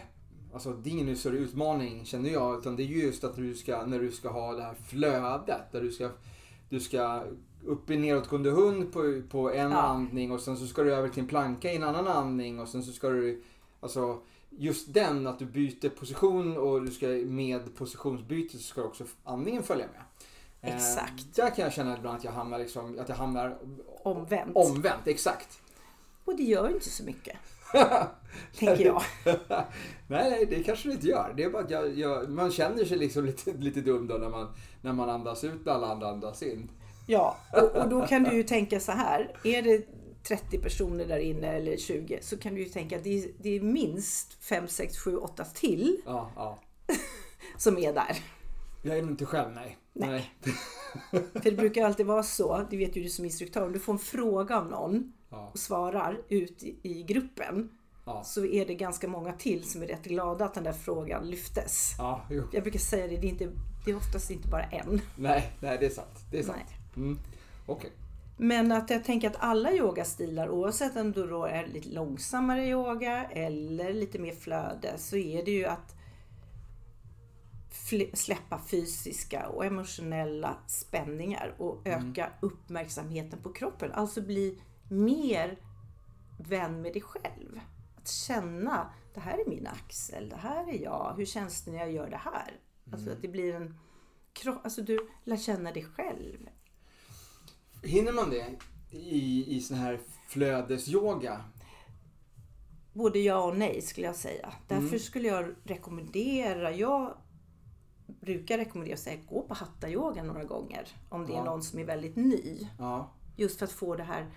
[0.54, 2.60] alltså det är ingen större utmaning känner jag.
[2.60, 5.72] Utan det är ju just att du ska, när du ska ha det här flödet,
[5.72, 6.10] där du ska,
[6.70, 7.24] du ska
[7.66, 9.78] upp i nedåtgående hund på, på en Ja.
[9.78, 12.68] andning och sen så ska du över till en planka i en annan andning och
[12.68, 13.44] sen så ska du,
[13.80, 14.20] alltså
[14.50, 19.64] just den att du byter position och du ska med positionsbytet så ska också andningen
[19.64, 20.02] följa med.
[20.62, 21.36] Eh, Exakt.
[21.36, 23.58] där kan jag känna ibland att jag hamnar, liksom, att jag hamnar
[24.04, 24.56] Omvänt.
[24.56, 25.08] omvänt.
[25.08, 25.60] Exakt.
[26.26, 27.38] Och det gör ju inte så mycket.
[28.60, 29.02] tänker jag.
[30.08, 31.34] nej, nej, det kanske det inte gör.
[31.38, 34.30] Det är bara att jag, jag, man känner sig liksom lite, lite dum då när
[34.30, 36.72] man, när man andas ut när alla andra andas in.
[37.08, 39.36] Ja, och, och då kan du ju tänka så här.
[39.44, 39.86] Är det
[40.24, 43.50] 30 personer där inne eller 20 så kan du ju tänka att det är, det
[43.50, 46.60] är minst 5, 6, 7, 8 till Ja, ja.
[47.58, 48.18] som är där.
[48.84, 49.78] Jag är nog inte själv, nej.
[50.00, 50.32] Nej.
[51.12, 53.94] För det brukar alltid vara så, det vet ju du som instruktör, om du får
[53.94, 57.70] en fråga av någon Ja, och svarar ut i, gruppen
[58.06, 61.30] ja, så är det ganska många till som är rätt glada att den där frågan
[61.30, 61.96] lyftes.
[61.98, 62.26] ja.
[62.54, 63.50] Jag brukar säga det, det är, inte,
[63.86, 65.02] det är oftast inte bara en.
[65.16, 66.26] Nej, nej, det är sant.
[66.32, 66.60] Det är sant.
[66.96, 67.20] Mm.
[67.66, 67.92] Okej.
[68.38, 73.26] Men att jag tänker att alla yogastilar, oavsett om du då är lite långsammare yoga
[73.26, 75.96] eller lite mer flöde, så är det ju att
[78.14, 83.92] släppa fysiska och emotionella spänningar och öka uppmärksamheten på kroppen.
[83.92, 85.60] Alltså bli mer
[86.40, 87.60] vän med dig själv.
[87.98, 91.80] Att känna, det här är min axel, det här är jag, hur känns det när
[91.80, 92.60] jag gör det här?
[92.92, 93.80] Alltså att det blir en
[94.34, 96.50] kropp, alltså du lär känna dig själv.
[97.84, 98.60] Hinner man det
[98.92, 101.44] i, i sån här flödesyoga?
[102.94, 104.54] Både ja och nej skulle jag säga.
[104.68, 107.18] Därför skulle jag rekommendera, jag
[108.22, 110.88] brukar rekommendera att säga gå på hatta-yoga några gånger.
[111.10, 111.44] Om det är Ja.
[111.44, 112.68] någon som är väldigt ny.
[112.80, 113.12] Ja.
[113.36, 114.28] Just för att få det här,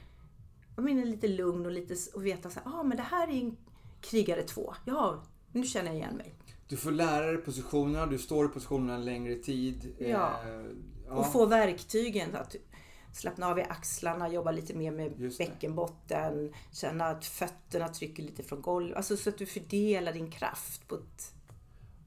[0.77, 3.33] jag menar lite lugn och lite och veta så här, ah, men det här är
[3.33, 3.57] en
[4.01, 4.75] krigare två.
[4.85, 6.35] Ja, nu känner jag igen mig.
[6.69, 9.95] Du får lära dig positionerna, du står i positionerna en längre tid.
[9.99, 10.07] Ja.
[10.07, 10.67] Eh,
[11.07, 11.13] ja.
[11.13, 12.37] Och få verktygen.
[12.37, 12.57] Att
[13.13, 16.53] slappna av i axlarna, jobba lite mer med bäckenbotten.
[16.73, 18.97] Känna att fötterna trycker lite från golvet.
[18.97, 21.35] Alltså så att du fördelar din kraft på ett,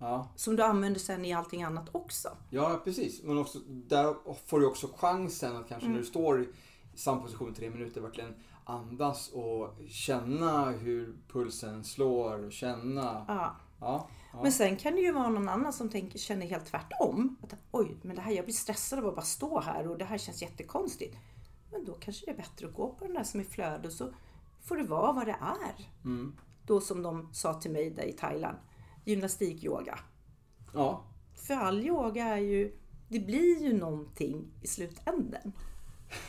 [0.05, 0.27] Ja.
[0.35, 2.29] som du använder sen i allting annat också.
[2.49, 3.23] Ja, precis.
[3.23, 4.15] Men också, där
[4.45, 5.93] får du också chansen att kanske Mm.
[5.93, 6.47] när du står i
[6.95, 13.25] samma position i tre minuter verkligen andas och känna hur pulsen slår och känna.
[13.27, 13.55] Ja.
[13.79, 14.39] Ja, ja.
[14.43, 17.35] Men sen kan det ju vara någon annan som tänker, känner helt tvärtom.
[17.43, 20.05] Att, Oj, men det här, jag blir stressad av att bara stå här och det
[20.05, 21.15] här känns jättekonstigt.
[21.71, 23.93] Men då kanske det är bättre att gå på den där som är flöde och
[23.93, 24.13] så
[24.61, 25.89] får det vara vad det är.
[26.03, 26.35] Mm.
[26.65, 28.57] Då som de sa till mig där i Thailand,
[29.05, 29.99] gymnastikyoga.
[30.73, 31.03] ja.
[31.47, 32.77] För all yoga är ju,
[33.09, 35.51] det blir ju någonting i slutänden.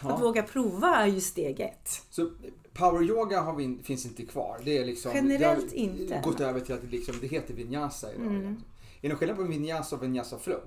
[0.03, 0.15] Ja.
[0.15, 1.89] Att våga prova är ju steg ett.
[2.11, 2.31] Så
[2.73, 4.61] power yoga har vi, finns inte kvar.
[4.65, 6.21] Det är liksom, Generellt det inte.
[6.25, 8.27] gått över till att det, liksom, det heter vinyasa idag.
[8.27, 8.47] Mm.
[8.47, 10.63] Är det någon skillnad på vinyasa och vinyasa flow?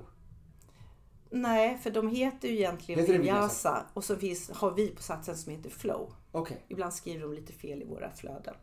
[1.29, 3.85] Nej, för de heter ju egentligen Heter vinyasa vinyasa?
[3.93, 6.13] och så finns, har vi på satsen som heter flow.
[6.31, 8.53] Okej, Ibland skriver de lite fel i våra flöden.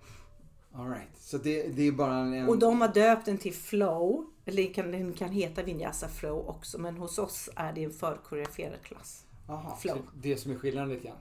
[0.79, 1.09] Alright.
[1.21, 2.49] Så det, det är bara en...
[2.49, 6.49] Och de har döpt den till flow, eller den kan, den kan heta vinyasa flow
[6.49, 9.25] också, men hos oss är det en förkoreograferad klass.
[9.49, 9.99] Aha, flow.
[10.15, 11.17] det som är skillnaden lite grann.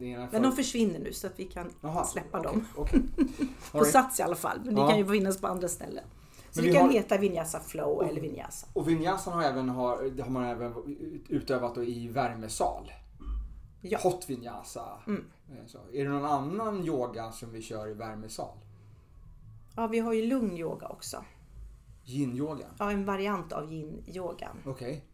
[0.00, 2.66] Är Men för- de försvinner nu så att vi kan Jaha, släppa okej, dem.
[2.76, 3.00] okej.
[3.72, 3.92] På All right.
[3.92, 4.88] Sats i alla fall, men det Ja.
[4.88, 6.04] kan ju finnas på andra ställen.
[6.50, 8.66] Så Men det vi kan har- heta vinyasa flow eller vinyasa.
[8.72, 10.72] Och vinyasan har, även, har, har man även
[11.28, 12.92] utövat i värmesal.
[13.90, 13.98] Ja.
[14.02, 15.02] Hot vinyasa.
[15.06, 15.24] Mm.
[15.50, 15.78] Eh, Så.
[15.92, 18.58] Är det någon annan yoga som vi kör i värmesal?
[19.76, 21.24] Ja, vi har ju lugn yoga också.
[22.04, 22.66] Yin-yoga?
[22.78, 24.56] Ja, en variant av yin-yogan.
[24.66, 25.04] Okej.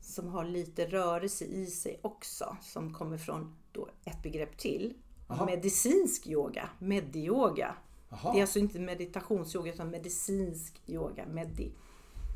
[0.00, 2.56] som har lite rörelse i sig också.
[2.62, 4.94] Som kommer från då ett begrepp till.
[5.28, 5.44] Jaha.
[5.46, 7.74] Medicinsk yoga, medyoga.
[8.10, 11.72] Jaha, Det är alltså inte meditationsyoga utan medicinsk yoga, medi.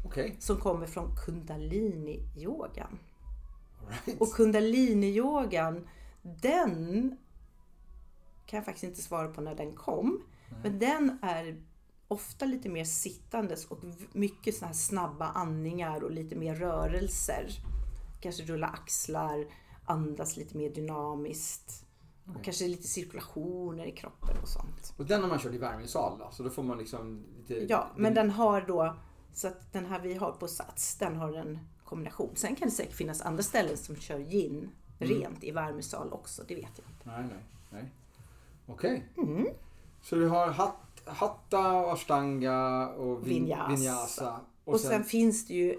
[0.07, 0.37] okej.
[0.38, 2.99] Som kommer från kundalini-yogan.
[3.88, 4.20] Right.
[4.20, 5.88] Och kundalini-yogan,
[6.23, 7.16] den
[8.47, 10.23] kan jag faktiskt inte svara på när den kom.
[10.62, 11.62] Men den är
[12.09, 13.79] ofta lite mer sittandes och
[14.12, 17.47] mycket såna här snabba andningar och lite mer rörelser.
[18.20, 19.47] Kanske rulla axlar,
[19.85, 21.85] andas lite mer dynamiskt.
[22.37, 24.94] Och kanske lite cirkulationer i kroppen och sånt.
[24.99, 26.29] Och den har man kört i värmesal då?
[26.33, 27.66] Så då får man liksom lite...
[27.68, 28.97] Ja, men den har då,
[29.33, 32.31] så att den här vi har på Sats, den har en kombination.
[32.35, 36.55] Sen kan det säkert finnas andra ställen som kör gin rent i värmesal också, det
[36.55, 37.05] vet jag inte.
[37.05, 37.92] Nej, nej, nej.
[38.66, 39.05] Okej.
[39.16, 39.47] Mm.
[40.03, 43.68] Så vi har hat, hatta, och ashtanga och vin, Vinyasa.
[43.68, 44.40] vinyasa.
[44.64, 45.79] Och sen, finns det ju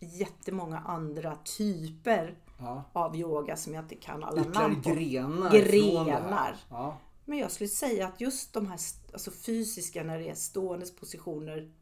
[0.00, 4.90] jättemånga andra typer ja, av yoga som jag inte kan alla ytterligare namn på.
[4.90, 5.50] grenar.
[5.50, 6.56] Grenar.
[6.70, 6.98] Ja.
[7.24, 8.78] Men jag skulle säga att just de här
[9.12, 11.72] alltså fysiska när det är ståendes positioner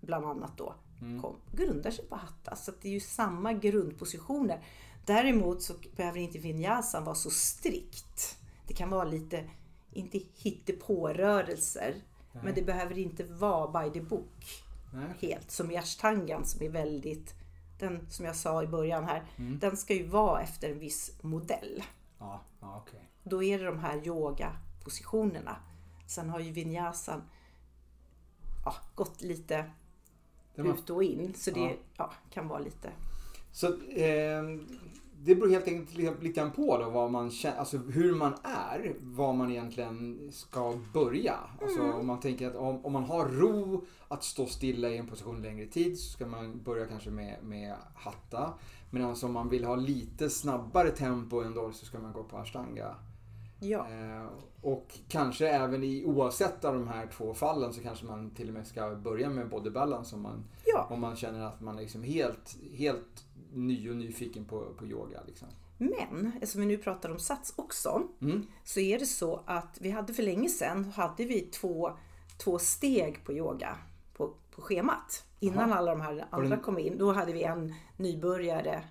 [0.00, 0.74] bland annat då
[1.22, 2.56] kom, grundar sig på hatta.
[2.56, 4.64] Så det är ju samma grundpositioner.
[5.06, 8.38] Däremot så behöver inte vinyasan vara så strikt.
[8.66, 9.44] Det kan vara lite,
[9.92, 11.94] inte hittepå-rörelser.
[12.42, 14.62] Men det behöver inte vara by the book
[14.94, 15.08] Nej.
[15.20, 15.50] helt.
[15.50, 17.34] Som i ashtangan som är väldigt,
[17.78, 19.58] den som jag sa i början här, Mm.
[19.58, 21.82] den ska ju vara efter en viss modell.
[22.18, 23.08] Ja, ja okej.
[23.22, 25.56] Då är det de här yogapositionerna.
[26.06, 27.22] Sen har ju vinyasan
[28.64, 29.70] ja, gått lite
[30.62, 31.34] Var- ut och in.
[31.34, 32.10] Så det Ja.
[32.30, 32.90] kan vara lite...
[33.52, 34.42] Så eh,
[35.20, 38.94] det beror helt enkelt lite grann på då vad man känner, alltså hur man är,
[39.00, 41.34] vad man egentligen ska börja.
[41.62, 41.94] Alltså Mm.
[41.96, 45.42] om man tänker att om, om man har ro att stå stilla i en position
[45.42, 48.52] längre tid så ska man börja kanske med, med hatta.
[48.90, 52.36] Men alltså om man vill ha lite snabbare tempo ändå så ska man gå på
[52.36, 52.94] ashtanga.
[53.60, 54.26] Ja, Eh,
[54.62, 58.54] och kanske även i oavsett av de här två fallen så kanske man till och
[58.54, 60.86] med ska börja med body balance om man ja.
[60.90, 65.20] om man känner att man är liksom helt, helt ny och nyfiken på, på yoga.
[65.26, 65.48] Liksom.
[65.78, 68.02] Men eftersom vi nu pratar om sats också.
[68.20, 68.46] Mm.
[68.64, 71.92] Så är det så att vi hade för länge sedan hade vi två,
[72.38, 73.76] två steg på yoga
[74.16, 75.24] på, på schemat.
[75.40, 76.98] Innan alla de här andra det- kom in.
[76.98, 78.84] Då hade vi en nybörjare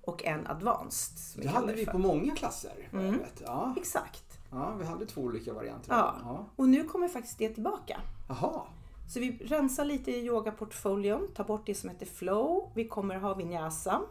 [0.00, 1.42] och en advanced.
[1.42, 2.88] Det hade vi på många klasser.
[2.90, 3.42] vet.
[3.44, 4.25] Ja, Exakt.
[4.56, 5.92] Ja, vi hade två olika varianter.
[5.92, 6.16] Ja.
[6.22, 6.46] Ja.
[6.56, 8.00] Och nu kommer faktiskt det tillbaka.
[8.28, 8.62] Jaha.
[9.08, 12.70] Så vi rensar lite i yogaportföljen, tar bort det som heter flow.
[12.74, 14.02] Vi kommer ha vinyasa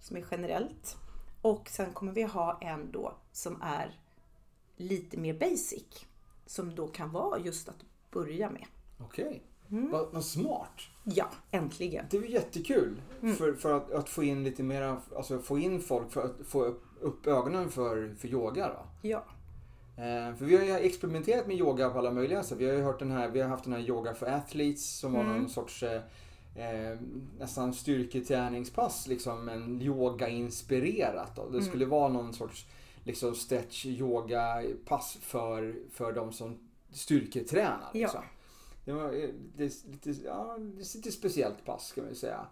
[0.00, 0.96] som är generellt.
[1.42, 4.00] Och sen kommer vi ha en då som är
[4.76, 6.06] lite mer basic.
[6.46, 8.66] Som då kan vara just att börja med.
[8.98, 9.42] Okej.
[9.70, 9.90] Mm.
[9.90, 10.80] Vad, vad smart.
[11.04, 12.06] Ja, äntligen.
[12.10, 13.02] Det var jättekul.
[13.22, 13.36] Mm.
[13.36, 16.64] För, för att, att få in lite mera, alltså få in folk för att få
[16.64, 18.68] upp, upp ögonen för, för yoga.
[18.68, 19.08] Då.
[19.08, 19.24] Ja,
[20.38, 22.58] för vi har ju experimenterat med yoga på alla möjliga sätt.
[22.58, 25.12] Vi har ju hört den här, vi har haft den här Yoga for Athletes som
[25.12, 26.02] var någon sorts eh,
[26.54, 26.98] eh,
[27.38, 31.36] nästan styrketräningspass liksom, men yoga-inspirerat.
[31.36, 31.48] Då.
[31.48, 32.66] Det skulle vara någon sorts
[33.04, 36.58] liksom, stretch yoga-pass för, för de som
[36.90, 37.90] styrketränar.
[37.92, 38.00] Ja.
[38.00, 38.22] Liksom.
[38.84, 42.46] Det var eh, det är lite, ja, det är lite speciellt pass kan vi säga.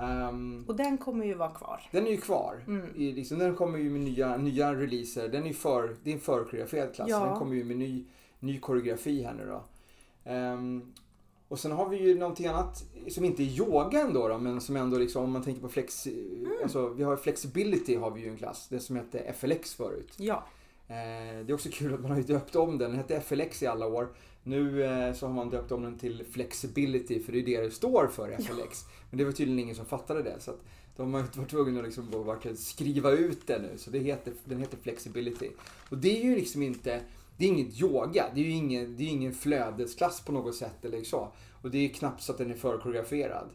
[0.00, 1.80] Ehm, och den kommer ju vara kvar.
[1.90, 2.64] den är ju kvar.
[2.66, 2.96] Mm.
[2.96, 5.28] I, liksom, den kommer ju med nya, nya releaser.
[5.28, 7.08] Den är för, det är en förkoreograferad klass.
[7.10, 7.24] Ja.
[7.24, 8.04] Den kommer ju med ny,
[8.40, 9.64] ny koreografi här nu då.
[10.30, 10.92] Ehm,
[11.48, 14.76] och sen har vi ju någonting annat som inte är yoga ändå då, men som
[14.76, 16.06] ändå liksom om man tänker på flex...
[16.06, 16.52] Mm.
[16.62, 18.68] Alltså vi har flexibility har vi ju en klass.
[18.70, 20.14] Det som hette FLX förut.
[20.16, 20.44] Ja,
[20.88, 22.90] Eh, det är också kul att man har ju döpt om den.
[22.90, 24.08] Den hette FLX i alla år.
[24.48, 27.70] Nu eh, så har man döpt om den till Flexibility för det är det det
[27.70, 28.84] står för, FLX.
[29.10, 30.40] Men det var tydligen ingen som fattade det.
[30.40, 30.60] Så att
[30.96, 33.78] de har varit tvungna att liksom verkligen skriva ut det nu.
[33.78, 35.50] Så det heter, den heter Flexibility.
[35.88, 37.00] Och det är ju liksom inte,
[37.36, 38.26] det är inget yoga.
[38.34, 41.32] Det är ju ingen, det är ingen flödesklass på något sätt eller så.
[41.62, 43.48] Och det är knappt så att den är förkoreograferad.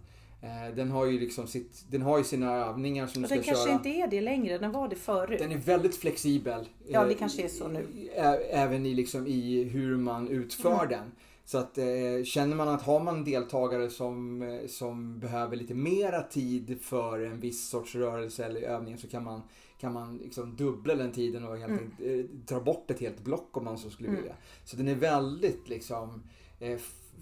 [0.44, 3.36] Eh, den har ju liksom sitt, den har ju sina övningar som du Och ska
[3.36, 3.74] den kanske köra.
[3.74, 5.40] inte är det längre, den var det förut.
[5.40, 6.70] Den är väldigt flexibel.
[6.88, 8.10] Ja, det eh, kanske är så nu.
[8.50, 10.90] Även i, liksom, i hur man utför Mm.
[10.90, 11.12] den.
[11.46, 11.86] Så att eh,
[12.26, 17.70] känner man att har man deltagare som, som behöver lite mera tid för en viss
[17.70, 19.42] sorts rörelse eller övning så kan man,
[19.80, 21.84] kan man liksom dubbla den tiden och helt Mm.
[22.00, 24.22] enkelt, dra bort ett helt block om man så skulle Mm.
[24.22, 24.36] vilja.
[24.66, 26.24] Så den är väldigt liksom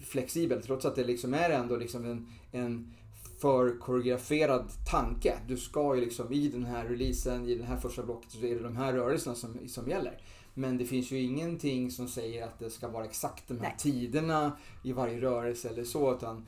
[0.04, 2.92] flexibel trots att det liksom är ändå liksom en, en
[3.42, 5.38] för koreograferad tanke.
[5.48, 8.54] Du ska ju liksom i den här releasen, i det här första blocket så är
[8.54, 10.20] det de här rörelserna som, som gäller.
[10.54, 13.74] Men det finns ju ingenting som säger att det ska vara exakt de här Nej.
[13.78, 16.14] tiderna i varje rörelse eller så.
[16.14, 16.46] Utan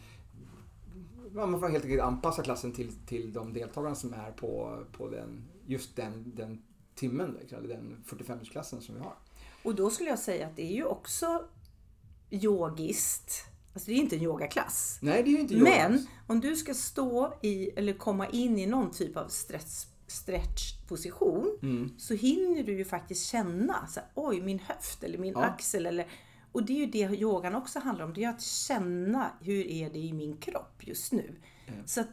[1.32, 5.44] man får helt enkelt anpassa klassen till, till de deltagarna som är på, på den,
[5.66, 6.62] just den, den
[6.94, 9.14] timmen, liksom, eller den 45-klassen som vi har.
[9.62, 11.44] Och då skulle jag säga att det är ju också
[12.30, 13.53] yogiskt.
[13.74, 14.98] Alltså det är inte en yogaklass.
[15.02, 16.04] Nej, det är inte Men yoga.
[16.26, 21.90] om du ska stå i, eller komma in i någon typ av stretch, stretchposition Mm.
[21.98, 25.44] så hinner du ju faktiskt känna, så här, oj min höft eller min Ja.
[25.44, 26.06] axel eller
[26.52, 28.14] och det är ju det yogan också handlar om.
[28.14, 31.34] Det är att känna hur är det i min kropp just nu.
[31.86, 32.08] Så att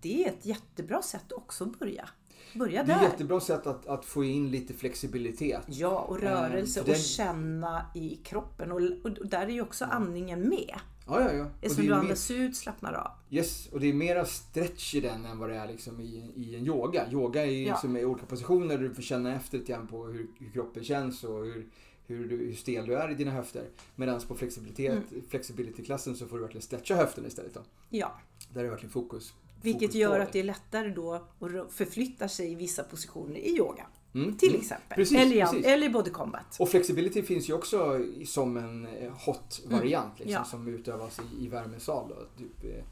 [0.00, 2.08] det är ett jättebra sätt också att börja.
[2.54, 3.04] Börja Det är där.
[3.06, 5.62] ett jättebra sätt att, att få in lite flexibilitet.
[5.66, 8.72] Ja, och rörelse för den- och känna i kroppen.
[8.72, 10.74] Och, och där är ju också andningen med.
[11.20, 11.46] Ja, ja, ja.
[11.60, 13.10] Eftersom du mer- andas ut, slappnar av.
[13.30, 16.56] Yes, och det är mera stretch i den än vad det är liksom i, i
[16.56, 17.10] en yoga.
[17.10, 17.72] Yoga är ju Ja.
[17.72, 20.84] liksom i olika positioner där du får känna efter lite grann på hur, hur kroppen
[20.84, 21.66] känns och hur,
[22.06, 23.68] hur, du, hur stel du är i dina höfter.
[23.96, 25.24] Medan på flexibilitet, Mm.
[25.28, 27.54] flexibility-klassen så får du verkligen stretcha höften istället.
[27.54, 27.60] Då.
[27.90, 28.12] Ja,
[28.52, 29.32] Där är det verkligen fokus.
[29.62, 33.36] vilket fokus gör på att det är lättare då att förflytta sig i vissa positioner
[33.36, 33.86] i yoga.
[34.14, 34.60] Mm, Till mm.
[34.60, 34.96] exempel.
[34.96, 35.66] Precis, eller, i, precis.
[35.66, 36.56] eller i body combat.
[36.60, 40.42] Och flexibility finns ju också som en eh, hot-variant liksom, Mm.
[40.42, 40.44] Ja.
[40.44, 42.08] som utövas i, i värmesal.
[42.08, 42.14] Då.
[42.38, 42.84] Typ,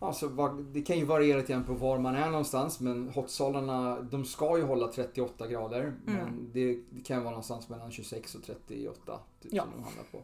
[0.00, 3.08] ja, så vad- det kan ju variera lite grann på var man är någonstans men
[3.08, 5.94] hotsalarna de ska ju hålla 38 grader Mm.
[6.06, 9.62] men det, det kan vara någonstans mellan 26 och 38 typ, Ja.
[9.62, 10.18] som de hamnar på.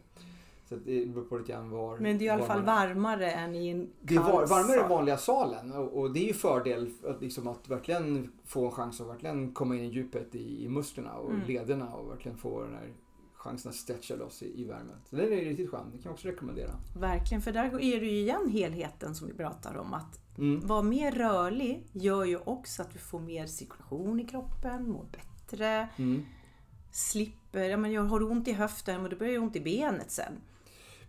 [0.71, 3.55] Så det beror på lite grann var Men det är i alla fall varmare än
[3.55, 4.89] i en Det är var, kall varmare i sal.
[4.89, 9.01] vanliga salen och, och det är ju fördel att, liksom, att verkligen få en chans
[9.01, 11.47] att verkligen komma in i djupet i, i musklerna och Mm.
[11.47, 12.93] lederna och verkligen få den här
[13.35, 14.97] chansen att stretcha loss i, i värmen.
[15.11, 16.71] Så den är riktigt skön, det kan jag också rekommendera.
[16.99, 19.95] Verkligen, för där är det ju igen helheten som vi pratar om.
[19.95, 20.67] Att Mm.
[20.67, 25.89] vara mer rörlig gör ju också att du får mer cirkulation i kroppen, mår bättre,
[25.97, 26.23] Mm.
[26.91, 30.11] slipper, ja men jag har ont i höften men då börjar det ont i benet
[30.11, 30.33] sen.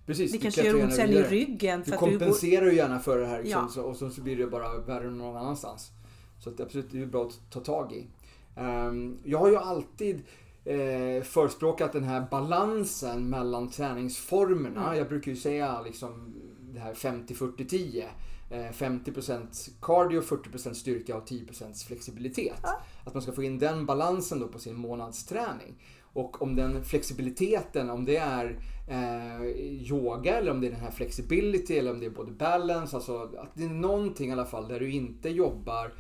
[0.06, 1.80] Precis, Det kanske gör ont sen i ryggen.
[1.80, 3.70] Du För du går, kompenserar ju gärna för det här liksom, Ja.
[3.70, 5.92] så, och så, så blir det bara värre någon annanstans.
[6.40, 8.08] Så att absolut, det är bra att ta tag i.
[8.56, 10.22] Ehm, jag har ju alltid
[10.66, 14.86] eh, förespråkat den här balansen mellan träningsformerna.
[14.86, 14.98] Mm.
[14.98, 18.04] Jag brukar ju säga liksom det här 50-40-10.
[18.50, 22.60] Eh, 50% cardio, 40% styrka och 10% flexibilitet.
[22.64, 22.82] Ja.
[23.06, 25.76] Att man ska få in den balansen då på sin månadsträning.
[26.14, 29.46] Och om den flexibiliteten, om det är eh,
[29.90, 33.18] yoga eller om det är den här flexibility eller om det är både balance, alltså
[33.38, 35.94] att det är någonting i alla fall där du inte jobbar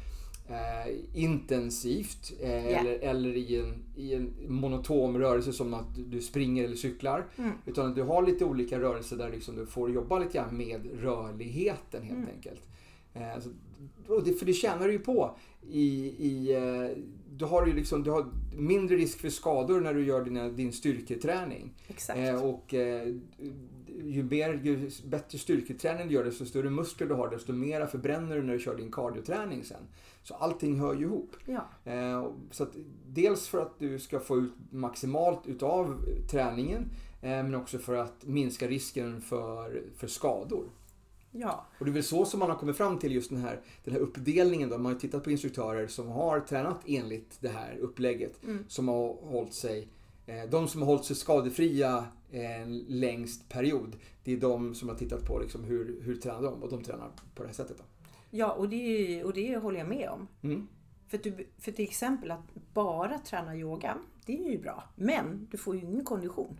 [0.49, 2.79] eh, intensivt eh, Ja.
[2.79, 7.25] eller, eller i, en, i en monotom rörelse som att du- springer eller cyklar.
[7.37, 7.51] Mm.
[7.65, 10.87] Utan att du har lite olika rörelser där liksom du får jobba lite grann med
[11.01, 12.29] rörligheten helt Mm.
[12.35, 12.61] enkelt.
[13.13, 13.49] Eh, så,
[14.13, 15.35] och det, för det tjänar du ju på.
[15.71, 15.85] I,
[16.19, 16.97] i, eh,
[17.41, 18.25] du, har ju liksom, du har
[18.55, 21.73] mindre risk för skador när du gör dina, din styrketräning.
[21.87, 22.19] Exakt.
[22.19, 23.15] Eh, och eh,
[24.03, 28.35] ju, mer, ju bättre styrketräning du gör, desto större muskler du har, desto mera förbränner
[28.35, 29.83] du när du kör din cardioträning sen.
[30.23, 31.35] Så allting hör ju ihop.
[31.45, 31.91] ja.
[31.91, 32.71] Eh, så att,
[33.07, 36.89] dels för att du ska få ut maximalt utav träningen,
[37.21, 40.65] eh, men också för att minska risken för, för skador.
[41.31, 41.65] Ja.
[41.79, 43.93] Och det är väl så som man har kommit fram till just den här, den
[43.93, 44.69] här uppdelningen.
[44.69, 44.77] Då.
[44.77, 48.43] Man har tittat på instruktörer som har tränat enligt det här upplägget.
[48.43, 48.65] Mm.
[48.67, 49.87] Som har hållit sig,
[50.25, 53.95] eh, de som har hållit sig skadefria eh, längst period.
[54.23, 57.11] Det är de som har tittat på liksom hur, hur tränar de och de tränar
[57.35, 57.77] på det här sättet.
[57.77, 57.83] Då.
[58.29, 60.27] ja och, det, och det håller jag med om.
[60.41, 60.67] Mm.
[61.07, 64.83] För, att du, för till exempel att bara träna yoga, det är ju bra.
[64.95, 66.57] Men du får ju ingen kondition.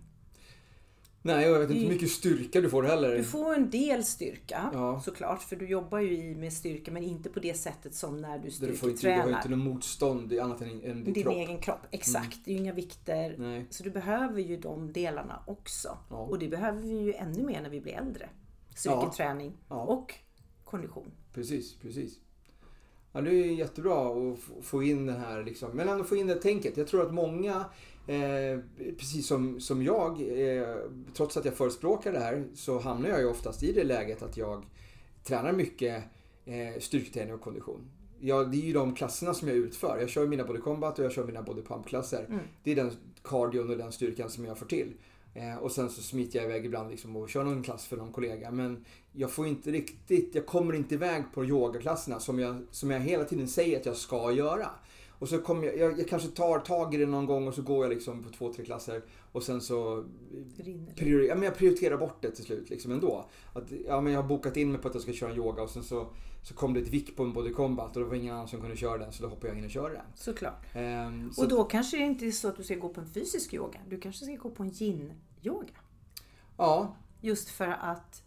[1.23, 3.15] Nej, och jag vet inte Det- hur mycket styrka du får heller.
[3.17, 5.01] Du får en del styrka Ja.
[5.05, 8.39] såklart, för du jobbar ju i med styrka men inte på det sättet som när
[8.39, 9.37] du Där du, får inte, du har styrketränar.
[9.37, 11.35] inte något motstånd annat än, än din, Din kropp.
[11.35, 12.37] egen kropp, exakt.
[12.45, 13.35] Det är ju inga vikter.
[13.37, 13.65] Nej.
[13.69, 15.97] Så du behöver ju de delarna också.
[16.09, 16.15] Ja.
[16.17, 18.29] Och det behöver vi ju ännu mer när vi blir äldre.
[18.75, 19.75] Styrketräning Ja.
[19.83, 20.13] och
[20.63, 21.11] kondition.
[21.33, 22.19] Precis, precis.
[23.13, 26.35] Ja, det är jättebra att få in den här, liksom, men ändå få in det
[26.35, 26.77] tänket.
[26.77, 27.65] Jag tror att många,
[28.07, 28.59] eh,
[28.97, 30.75] precis som, som jag, eh,
[31.13, 34.37] trots att jag förespråkar det här, så hamnar jag ju oftast i det läget att
[34.37, 34.65] jag
[35.23, 36.03] tränar mycket
[36.45, 37.91] eh, styrketräning och kondition.
[38.19, 39.97] Ja, det är ju de klasserna som jag utför.
[39.99, 42.25] Jag kör mina body combat och jag kör mina body pump klasser.
[42.29, 42.39] Mm.
[42.63, 42.91] Det är den
[43.23, 44.93] cardion och den styrkan som jag får till.
[45.33, 48.11] Eh, och sen så smiter jag iväg ibland liksom och kör någon klass för någon
[48.11, 48.51] kollega.
[48.51, 52.99] Men jag får inte riktigt, jag kommer inte iväg på yogaklasserna som jag, som jag
[52.99, 54.69] hela tiden säger att jag ska göra.
[55.21, 57.61] Och så kommer jag, jag, jag kanske tar tag i det någon gång och så
[57.61, 60.05] går jag liksom på två, tre klasser och sen så
[60.95, 63.25] priori- ja, men jag prioriterar bort det till slut liksom ändå.
[63.53, 65.63] Att, ja, men jag har bokat in mig på att jag ska köra en yoga
[65.63, 66.07] och sen så,
[66.43, 68.61] så kom det ett vick på en body combat och det var ingen annan som
[68.61, 70.05] kunde köra den så då hoppade jag in och körde den.
[70.15, 70.65] Såklart.
[70.73, 73.07] Ehm, så Och då kanske det inte är så att du ska gå på en
[73.07, 73.79] fysisk yoga.
[73.89, 75.73] Du kanske ska gå på en yin-yoga.
[76.57, 78.23] ja, Just för att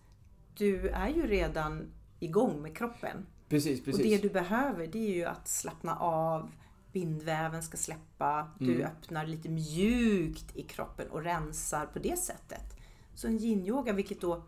[0.56, 1.86] du är ju redan
[2.20, 3.26] igång med kroppen.
[3.48, 4.04] precis, precis.
[4.04, 6.50] Och det du behöver det är ju att slappna av,
[6.94, 8.86] bindväven ska släppa, du Mm.
[8.86, 12.76] öppnar lite mjukt i kroppen och rensar på det sättet.
[13.14, 14.42] Så en yin-yoga, vilket då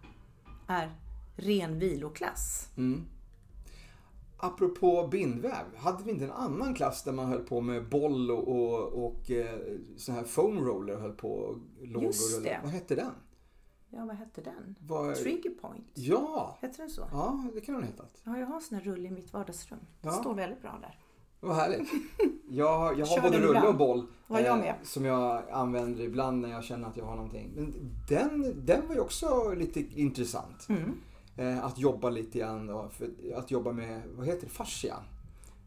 [0.66, 0.90] är
[1.36, 2.68] ren viloklass.
[2.76, 3.02] Mm.
[4.38, 8.48] Apropå bindväv, hade vi inte en annan klass där man höll på med boll och,
[8.48, 9.60] och, och eh,
[10.08, 12.60] här foam roller höll på och låg Just och rullade?
[12.62, 13.10] Vad hette den?
[13.90, 14.76] Ja, vad hette den?
[14.80, 15.90] Vad- Trigger point.
[15.94, 17.08] Ja, Hette den så?
[17.12, 18.20] ja det kan den ha hetat.
[18.24, 19.78] Ja, jag har en sån här rulle i mitt vardagsrum.
[20.00, 20.12] Det Ja.
[20.12, 20.98] står väldigt bra där.
[21.40, 21.88] Vad härligt.
[22.48, 23.66] Jag, jag har både rulle ibland.
[23.66, 23.98] och boll.
[23.98, 24.74] eh, Ja, jag med.
[24.82, 27.50] som jag använder ibland när jag känner att jag har någonting.
[27.56, 27.74] Men
[28.08, 30.66] den, den var ju också lite intressant.
[30.68, 30.92] Mm.
[31.36, 32.70] Eh, att jobba lite grann.
[33.36, 34.96] att jobba med, vad heter det, fascia?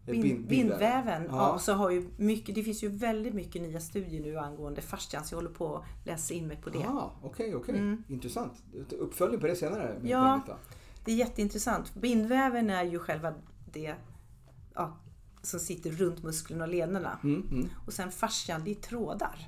[0.06, 1.24] Eh, Bind, bind- bindväven.
[1.30, 1.52] Ja.
[1.54, 1.60] Ja.
[1.60, 5.34] så har ju mycket, det finns ju väldigt mycket nya studier nu angående fascian så
[5.34, 6.80] jag håller på att läsa in mig på det.
[6.80, 7.78] Ja, okej, okej.
[7.78, 8.04] Mm.
[8.08, 8.52] Intressant.
[9.00, 10.00] Uppföljning på det senare.
[10.02, 10.32] med Ja.
[10.46, 10.56] Benita.
[11.06, 11.94] Det är jätteintressant.
[11.96, 13.34] Bindväven är ju själva
[13.74, 13.96] det
[14.76, 14.98] ja,
[15.42, 17.20] som sitter runt musklerna och lederna.
[17.24, 17.70] Mm, mm.
[17.86, 19.48] Och sen fascian, det är trådar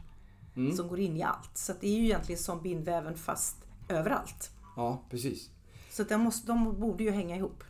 [0.56, 0.76] Mm.
[0.76, 1.58] som går in i allt.
[1.58, 3.56] Så det är ju egentligen som bindväven fast
[3.90, 4.52] överallt.
[4.76, 5.50] Ja, precis.
[5.92, 7.64] Så de, måste, de borde ju hänga ihop.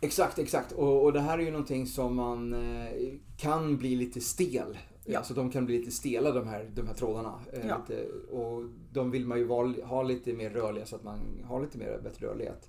[0.00, 0.72] Exakt, exakt.
[0.72, 2.88] Och, och det här är ju någonting som man eh,
[3.36, 4.78] kan bli lite stel.
[5.04, 5.18] Ja.
[5.18, 7.40] Alltså de kan bli lite stela de här, de här trådarna.
[7.52, 7.78] Eh, Ja.
[7.88, 9.48] lite, och de vill man ju
[9.84, 12.68] ha lite mer rörliga så att man har lite mer bättre rörlighet.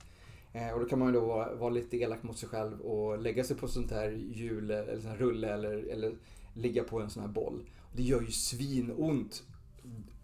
[0.55, 3.21] Eh, och då kan man ju då vara, vara lite elak mot sig själv och
[3.21, 6.15] lägga sig på sånt här hjul eller sån här rulle eller, eller
[6.53, 7.69] ligga på en sån här boll.
[7.79, 9.43] Och det gör ju svinont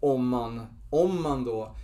[0.00, 1.76] om man, om man då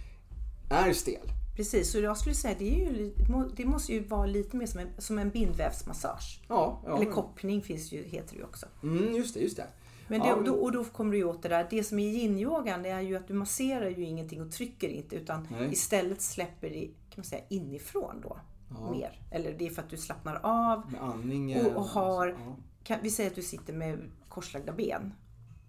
[0.70, 1.32] är stel.
[1.56, 3.12] Precis, så jag skulle säga det, ju,
[3.56, 6.40] det måste ju vara lite mer som en, som en bindvävsmassage.
[6.48, 6.96] Ja, ja.
[6.96, 8.66] Eller koppling finns ju, heter det ju också.
[8.82, 9.66] Mm, just det, just det.
[10.09, 11.66] Men det, men- då, och då kommer du åt det där.
[11.71, 15.16] Det som är yin-yogan det är ju att du masserar ju ingenting och trycker inte
[15.16, 15.73] utan Nej.
[15.73, 18.38] istället släpper det kan man säga inifrån då.
[18.71, 18.90] Ja.
[18.90, 19.21] Mer.
[19.31, 20.92] Eller det är för att du slappnar av.
[20.92, 21.66] Med andningen.
[21.66, 22.57] Och, och har, Ja.
[22.85, 25.14] kan, vi säger att du sitter med korslagda ben.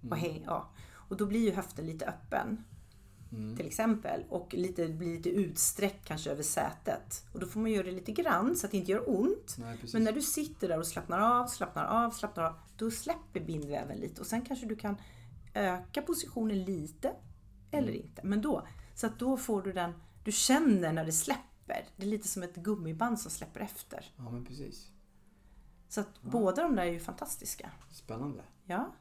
[0.10, 0.70] Och, häng, ja.
[0.92, 2.64] och då blir ju höften lite öppen.
[3.58, 4.24] Till exempel.
[4.30, 7.26] Och lite, blir lite utsträckt kanske över sätet.
[7.34, 9.56] Och då får man göra det lite grann så att det inte gör ont.
[9.60, 9.78] Nej.
[9.94, 12.54] Men när du sitter där och slappnar av, slappnar av, slappnar av.
[12.78, 14.22] Då släpper bindväven lite.
[14.22, 14.96] Och sen kanske du kan
[15.54, 17.14] öka positionen lite.
[17.72, 18.02] Eller Mm.
[18.06, 18.22] inte.
[18.24, 18.68] Men då.
[18.96, 19.94] Så att då får du den.
[20.24, 21.86] Du känner när det släpper.
[21.96, 24.06] Det är lite som ett gummiband som släpper efter.
[24.18, 24.92] Ja, men precis.
[25.90, 27.72] Så att båda de där är ju fantastiska.
[27.90, 28.44] Spännande.
[28.66, 28.94] Ja.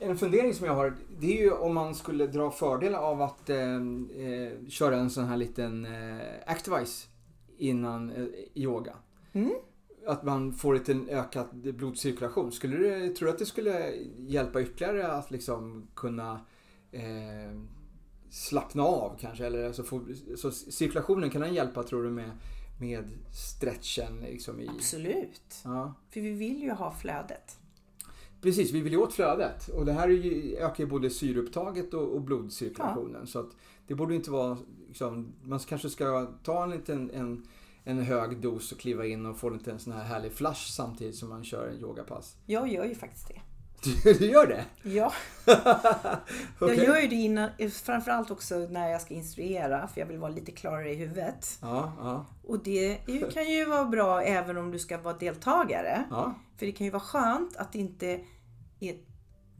[0.00, 3.50] En fundering som jag har, det är ju om man skulle dra fördel av att
[3.50, 7.06] eh, eh, köra en sån här liten eh, Activise
[7.58, 8.96] innan eh, yoga.
[9.32, 9.52] Mm.
[10.06, 12.52] Att man får lite ökad blodcirkulation.
[12.52, 16.40] Skulle du, tror du att det skulle hjälpa ytterligare att liksom kunna
[16.92, 17.60] eh,
[18.30, 19.46] slappna av kanske?
[19.46, 20.04] Eller alltså få,
[20.36, 22.30] så cirkulationen, kan den hjälpa tror du med,
[22.80, 24.68] med stretchen liksom i...
[24.68, 25.60] Absolut.
[25.64, 25.94] Ja.
[26.10, 27.57] För vi vill ju ha flödet.
[28.40, 29.68] Precis, vi vill ju åt flödet.
[29.68, 33.26] Och det här är ju, ökar ju både syreupptaget och, och blodcirkulationen.
[33.26, 33.50] Så att
[33.86, 34.58] det borde inte vara...
[34.88, 37.46] Liksom, man kanske ska ta en liten en,
[37.84, 41.28] en hög dos och kliva in och få en sån här härlig flash samtidigt som
[41.28, 42.36] man kör en yogapass.
[42.46, 43.40] Jag gör ju faktiskt det.
[43.82, 44.64] Du, du gör det?
[44.82, 45.12] Ja,
[46.58, 46.76] Okej.
[46.76, 47.50] jag gör ju det innan,
[47.82, 51.58] framförallt också när jag ska instruera för jag vill vara lite klarare i huvudet.
[51.60, 52.98] Ja, ja, Och det
[53.34, 56.04] kan ju vara bra även om du ska vara deltagare.
[56.10, 56.34] ja.
[56.56, 58.20] För det kan ju vara skönt att det inte
[58.80, 58.96] är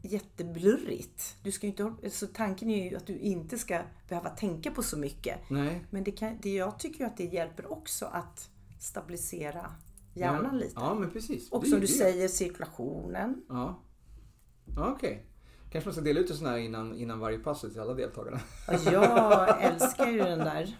[0.01, 1.35] jätteblurrigt.
[1.43, 4.83] Du ska ju inte, så tanken är ju att du inte ska behöva tänka på
[4.83, 5.49] så mycket.
[5.49, 5.85] Nej.
[5.89, 8.49] Men det kan, det, jag tycker ju att det hjälper också att
[8.79, 9.71] stabilisera
[10.13, 10.73] hjärnan ja, lite.
[10.75, 11.51] Ja, men precis.
[11.51, 13.41] Och som du säger, cirkulationen.
[13.49, 13.79] Ja.
[14.77, 15.25] Okej.
[15.71, 18.39] Kanske man ska dela ut en sån här innan, innan varje pass till alla deltagarna.
[18.91, 20.75] Ja, jag älskar ju den där.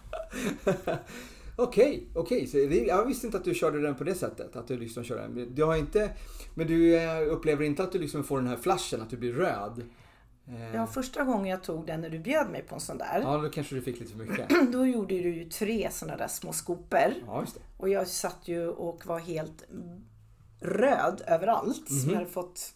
[1.55, 2.49] Okej, okej.
[2.53, 4.55] Det- Jag visste inte att du körde den på det sättet.
[4.55, 5.55] Att du liksom kör den.
[5.55, 6.09] Du har inte,
[6.55, 9.33] men du eh, upplever inte att du liksom får den här flashen, att du blir
[9.33, 9.83] röd?
[10.47, 13.21] Eh, Ja, första gången jag tog den när du bjöd mig på en sån där.
[13.23, 14.49] ja, då kanske du fick lite för mycket.
[14.71, 17.13] Då gjorde du ju tre såna där små skopor.
[17.27, 17.61] Ja, just det.
[17.77, 19.63] Och jag satt ju och var helt
[20.61, 21.87] röd överallt.
[21.87, 22.09] Som Mhm.
[22.09, 22.73] jag hade fått,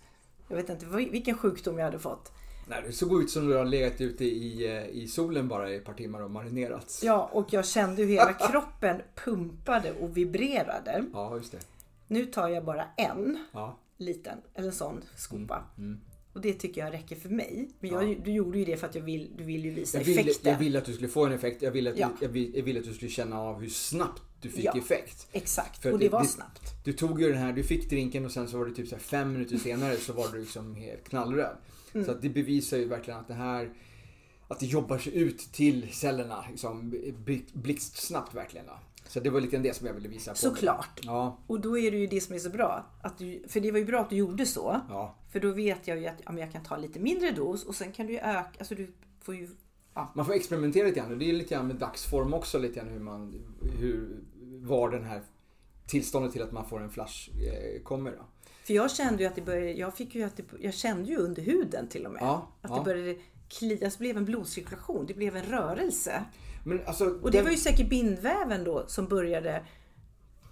[0.48, 2.32] jag vet inte vilken sjukdom jag hade fått.
[2.68, 5.76] Nej, det såg ut som du har legat ute i, eh, i solen bara i
[5.76, 7.04] ett par timmar och marinerats.
[7.04, 11.06] Ja, och jag kände hur hela kroppen pumpade och vibrerade.
[11.14, 11.60] Ja, just det.
[12.08, 13.78] Nu tar jag bara en Ja.
[13.98, 15.64] liten, eller en sån skopa.
[15.78, 16.00] Mm.
[16.34, 17.70] Och det tycker jag räcker för mig.
[17.80, 20.06] Men jag, du gjorde ju det för att jag vill, du vill ju visa Jag
[20.06, 20.52] ville, effekten.
[20.52, 21.62] jag ville att du skulle få en effekt.
[21.62, 22.10] Jag ville att, Ja.
[22.22, 24.78] jag jag ville att du skulle känna av hur snabbt du fick Ja.
[24.78, 25.28] effekt.
[25.32, 26.74] Exakt, För och det- det var det- snabbt.
[26.84, 28.98] Du tog ju den här, du fick drinken och sen så var det typ så
[28.98, 31.56] fem minuter senare så var du liksom helt knallröd.
[31.94, 32.06] Mm.
[32.06, 33.74] Så att det bevisar ju verkligen att det här
[34.48, 36.90] att det jobbar sig ut till cellerna liksom
[37.26, 38.66] bli- blixtsnabbt verkligen.
[38.68, 38.74] Då.
[39.08, 40.38] Så det var lite det som jag ville visa på.
[40.38, 41.00] Såklart.
[41.04, 42.86] Ja, Och då är det ju det som är så bra.
[43.02, 44.82] Att du, för det var ju bra att du gjorde så.
[44.90, 45.16] ja.
[45.32, 47.92] För då vet jag ju att ja, jag kan ta lite mindre dos och sen
[47.92, 49.50] kan du ju öka, alltså du får ju
[50.14, 52.88] Man får experimentera lite grann och det är lite grann med dagsform också lite grann
[52.90, 53.36] hur man,
[53.80, 54.08] hur,
[54.64, 55.22] var den här
[55.88, 58.26] tillståndet till att man får en flash eh, kommer då.
[58.66, 61.18] För jag kände ju att det började, jag fick ju att det, jag kände ju
[61.18, 62.22] under huden till och med.
[62.22, 62.78] Ja, att ja.
[62.78, 66.24] det började klia, det blev en blodcirkulation, det blev en rörelse.
[66.66, 69.66] Men alltså, Och det den- var ju säkert bindväven då som började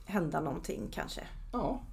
[0.05, 1.21] hända någonting kanske.
[1.53, 1.83] Ja.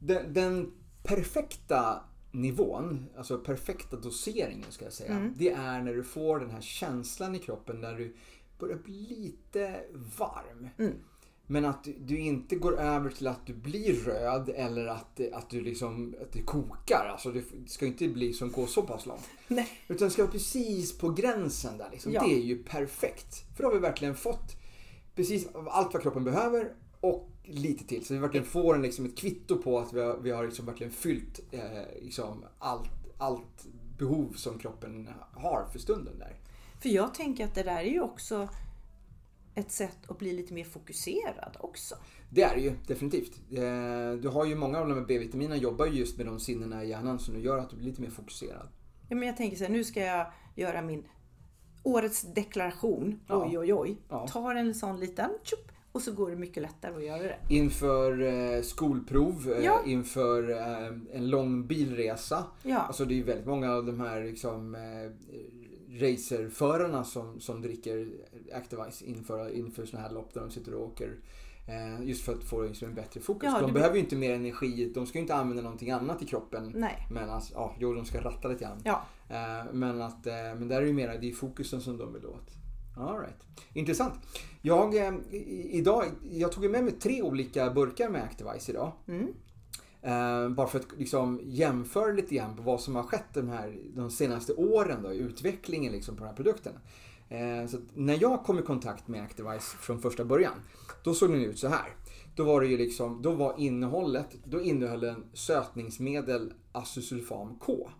[0.00, 5.10] Den, den perfekta nivån, alltså perfekta doseringen ska jag säga.
[5.12, 5.34] Mm.
[5.36, 8.16] Det är när du får den här känslan i kroppen där du
[8.58, 9.80] börjar bli lite
[10.18, 10.68] varm.
[10.78, 10.94] Mm.
[11.50, 15.50] Men att du, du inte går över till att du blir röd eller att, att
[15.50, 17.08] du liksom att det kokar.
[17.12, 19.28] Alltså det ska inte bli som går så pass långt.
[19.48, 19.68] Nej.
[19.88, 22.12] Utan det ska vara precis på gränsen där liksom.
[22.12, 22.24] Ja.
[22.24, 23.56] Det är ju perfekt.
[23.56, 24.56] För då har vi verkligen fått
[25.14, 28.06] precis allt vad kroppen behöver och lite till.
[28.06, 30.66] Så vi verkligen får en, liksom, ett kvitto på att vi har, vi har liksom
[30.66, 33.66] verkligen fyllt eh, liksom allt, allt
[33.98, 36.36] behov som kroppen har för stunden där.
[36.80, 38.48] För jag tänker att det där är ju också
[39.54, 41.94] ett sätt att bli lite mer fokuserad också.
[42.30, 43.40] Det är det ju definitivt.
[43.50, 46.84] Eh, du har ju många av de här B-vitaminerna jobbar ju just med de sinnena
[46.84, 48.68] i hjärnan som gör att du blir lite mer fokuserad.
[49.08, 50.26] Ja, men jag tänker så här, nu ska jag
[50.56, 51.04] göra min
[51.82, 53.20] årets deklaration.
[53.28, 53.46] Ja.
[53.46, 53.96] Oj, oj, oj.
[54.08, 54.26] Ja.
[54.28, 57.38] Tar en sån liten tjup, och så går det mycket lättare att göra det.
[57.48, 59.80] Inför eh, skolprov, eh, Ja.
[59.86, 62.44] inför eh, en lång bilresa.
[62.62, 62.78] Ja.
[62.78, 64.76] Alltså det är väldigt många av de här liksom,
[65.98, 68.08] racerförarna som, som dricker
[68.52, 71.18] Activise inför, inför sådana här lopp där de sitter och åker.
[71.68, 73.50] Eh, just för att få liksom, en bättre fokus.
[73.52, 76.26] Ja, de behöver ju inte mer energi, de ska ju inte använda någonting annat i
[76.26, 76.72] kroppen.
[76.76, 77.06] Nej.
[77.10, 78.80] Men alltså, ja, jo de ska ratta lite grann.
[78.84, 79.04] Ja.
[79.28, 82.12] Eh, men, att, eh, men där är det ju mera, det är fokusen som de
[82.12, 82.50] vill åt.
[82.96, 83.46] All right.
[83.72, 84.14] Intressant.
[84.62, 84.94] Jag,
[85.70, 88.92] idag, jag tog med mig tre olika burkar med Activise idag.
[89.08, 89.28] Mm.
[90.02, 93.78] Eh, bara för att liksom jämföra lite grann på vad som har skett de, här,
[93.94, 96.72] de senaste åren då, i utvecklingen liksom på den här produkten.
[97.28, 100.54] Eh, så när jag kom i kontakt med Activise från första början,
[101.04, 101.94] då såg den ut så här.
[102.36, 107.90] Då var det ju liksom, då var innehållet, då innehöll den sötningsmedel Azosulfam K.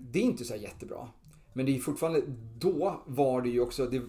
[0.00, 1.08] Det är inte så jättebra.
[1.52, 2.22] Men det är fortfarande,
[2.58, 4.02] då var det ju också, det,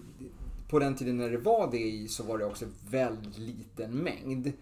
[0.68, 4.52] på den tiden när det var det i så var det också väldigt liten mängd.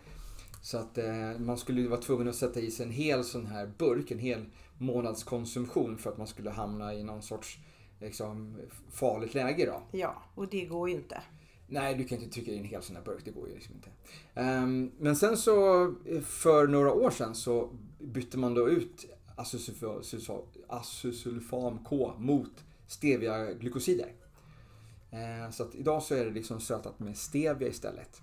[0.64, 3.72] Så att eh, man skulle vara tvungen att sätta i sig en hel sån här
[3.78, 4.44] burk, en hel
[4.78, 7.58] månadskonsumtion för att man skulle hamna i någon sorts
[8.00, 8.60] liksom,
[8.90, 9.98] farligt läge då.
[9.98, 11.22] Ja, och det går ju inte.
[11.68, 13.74] Nej, du kan inte trycka in en hel sån här burk, det går ju liksom
[13.74, 13.90] inte.
[14.34, 19.06] Ehm, men sen så, eh, för några år sedan så bytte man då ut
[19.36, 24.12] azosulfa- azosulfam K mot stevia-glykosider.
[25.10, 28.22] Eh, så att idag så är det liksom sötat med stevia istället.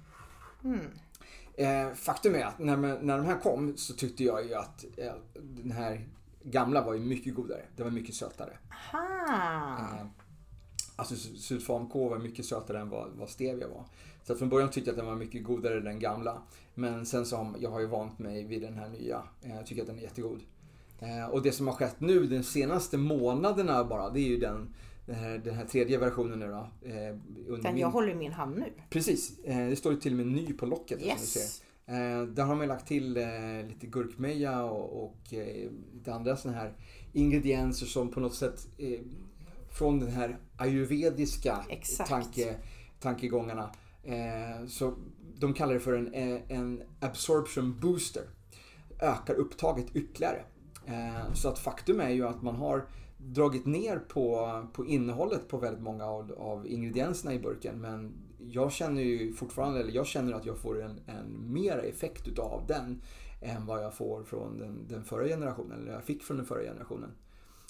[1.57, 5.13] Eh, faktum är att när, när de här kom så tyckte jag ju att eh,
[5.33, 6.07] den här
[6.43, 7.61] gamla var ju mycket godare.
[7.75, 8.57] Den var mycket sötare.
[8.93, 9.77] Aha.
[9.79, 10.05] Eh,
[10.95, 13.85] Alltså sulfam K var mycket sötare än vad, vad stevia var.
[14.23, 16.41] Så att från början tyckte jag att den var mycket godare än den gamla.
[16.73, 19.21] Men sen så har jag har ju vant mig vid den här nya.
[19.41, 20.39] Eh, Jag tycker att den är jättegod.
[20.99, 24.73] Eh, Och det som har skett nu de senaste månaderna bara, det är ju den,
[25.11, 26.69] den, här, den här tredje versionen nu då.
[26.89, 28.65] eh, Den min- jag håller i min hand nu.
[28.89, 30.99] Precis, eh, det står ju till och med ny på locket.
[30.99, 31.33] som du Yes.
[31.33, 31.63] ser.
[31.93, 33.13] Eh, Där har man lagt till
[33.67, 35.17] lite gurkmeja och, och
[35.93, 36.73] lite andra sådana här
[37.13, 38.67] ingredienser som på något sätt
[39.71, 41.65] från den här ayurvediska
[42.07, 42.55] tanke,
[42.99, 43.71] tankegångarna.
[44.67, 44.93] Så
[45.39, 46.13] de kallar det för en,
[46.47, 48.23] en absorption booster.
[49.01, 50.43] Ökar upptaget ytterligare.
[51.33, 52.85] Så att faktum är ju att man har
[53.25, 57.81] dragit ner på, på innehållet på väldigt många av, av ingredienserna i burken.
[57.81, 62.27] Men jag känner ju fortfarande, eller jag känner att jag får en, en mer effekt
[62.27, 63.01] utav den
[63.41, 66.61] än vad jag får från den, den förra generationen, eller jag fick från den förra
[66.63, 67.11] generationen.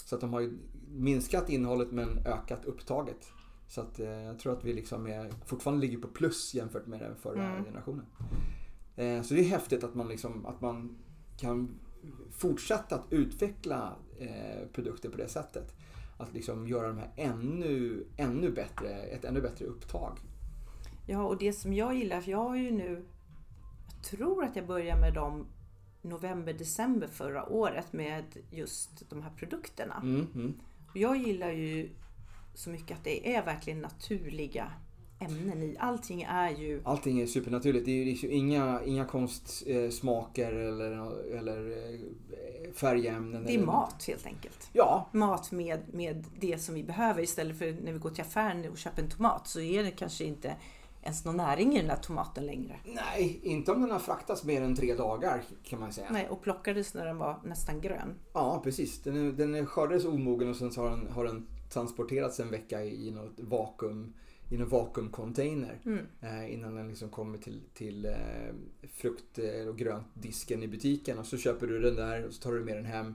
[0.06, 0.58] Så att de har ju
[0.96, 3.28] minskat innehållet men ökat upptaget.
[3.68, 7.00] Så att eh, jag tror att vi liksom är, fortfarande ligger på plus jämfört med
[7.00, 7.66] den förra Mm.
[7.66, 8.06] generationen.
[8.96, 10.98] Eh, så det är häftigt att man, liksom, att man
[11.38, 11.70] kan
[12.32, 15.76] fortsätta att utveckla eh, produkter på det sättet.
[16.18, 20.20] Att liksom göra de här ännu, ännu bättre, ett ännu bättre upptag.
[21.08, 23.06] Ja, och det som jag gillar, för jag har ju nu,
[23.96, 25.46] jag tror att jag började med dem
[26.02, 30.00] november, december förra året med just de här produkterna.
[30.04, 30.54] Mm, mm.
[30.90, 31.90] Och jag gillar ju
[32.54, 34.72] så mycket att det är verkligen naturliga
[35.22, 35.76] ämnen i.
[35.80, 37.86] Allting är ju, Allting är supernaturligt.
[37.86, 40.92] Det är ju liksom inga, inga konstsmaker eller,
[41.38, 43.44] eller eh, färgämnen.
[43.44, 44.70] det är eller, mat helt enkelt.
[44.74, 48.72] Ja, Mat med, med det som vi behöver istället för när vi går till affären
[48.72, 50.56] och köper en tomat så är det kanske inte
[51.04, 52.76] ens någon näring i den där tomaten längre.
[52.86, 56.08] nej, inte om den har fraktats mer än tre dagar kan man säga.
[56.12, 58.16] Nej, och plockades när den var nästan grön.
[58.34, 59.02] Ja, precis.
[59.04, 63.12] Den, är, den skördades omogen och sen har den, har den transporterats en vecka i
[63.12, 64.14] något vakuum
[64.52, 66.06] i en vakuumcontainer Mm.
[66.22, 68.12] eh, innan den liksom kommer till, till eh,
[68.94, 72.54] frukt eh, och gröntdisken i butiken och så köper du den där och så tar
[72.54, 73.14] du med den hem.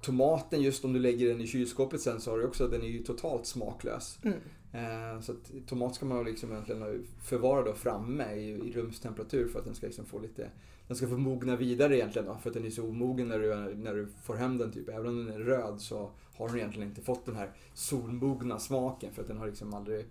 [0.00, 2.86] Tomaten just om du lägger den i kylskåpet sen så har du också, den är
[2.86, 4.18] ju totalt smaklös.
[4.22, 4.38] Mm.
[4.72, 9.58] Eh, så att tomat ska man liksom egentligen förvara då framme i, i rumstemperatur för
[9.58, 10.50] att den ska liksom få lite
[10.88, 13.74] den ska få mogna vidare egentligen då, för att den är så omogen när du,
[13.74, 14.72] när du får hem den.
[14.72, 14.88] Typ.
[14.88, 19.12] Även om den är röd så har den egentligen inte fått den här solmogna smaken
[19.12, 20.04] för att den har liksom aldrig,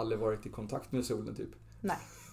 [0.00, 1.34] aldrig varit i kontakt med solen.
[1.34, 1.48] Typ.
[1.80, 1.96] Nej,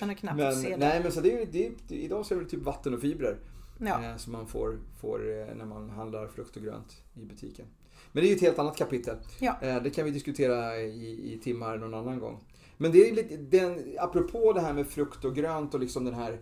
[0.00, 0.76] den har knappt Men, se det.
[0.76, 3.38] nej, men så det är, det är, idag så är det typ vatten och fibrer
[3.78, 4.04] Ja.
[4.04, 7.66] eh, som man får, får eh, när man handlar frukt och grönt i butiken.
[8.12, 9.16] Men det är ju ett helt annat kapitel.
[9.40, 9.56] Ja.
[9.62, 12.44] Eh, det kan vi diskutera i, i timmar någon annan gång.
[12.76, 16.14] Men det är lite, den, apropå det här med frukt och grönt och liksom den
[16.14, 16.38] här,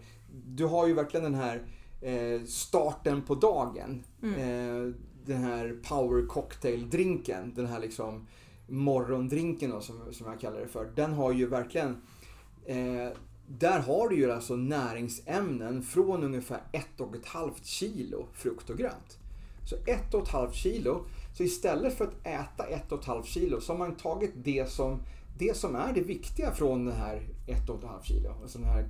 [0.46, 1.62] du har ju verkligen den här
[2.00, 4.04] eh, starten på dagen.
[4.22, 4.94] Eh,
[5.24, 8.26] den här power cocktail drinken, den här liksom
[8.72, 10.92] morgondrinken då, som, som jag kallar det för.
[10.94, 11.96] Den har ju verkligen
[12.66, 13.08] Eh,
[13.46, 19.18] där har du ju alltså näringsämnen från ungefär 1,5 kilo frukt och grönt.
[19.64, 21.04] Så 1,5 kilo,
[21.34, 25.02] så istället för att äta 1,5 kilo så har man tagit det som,
[25.38, 28.30] det som är det viktiga från den här 1,5 kilo.
[28.42, 28.88] Alltså den här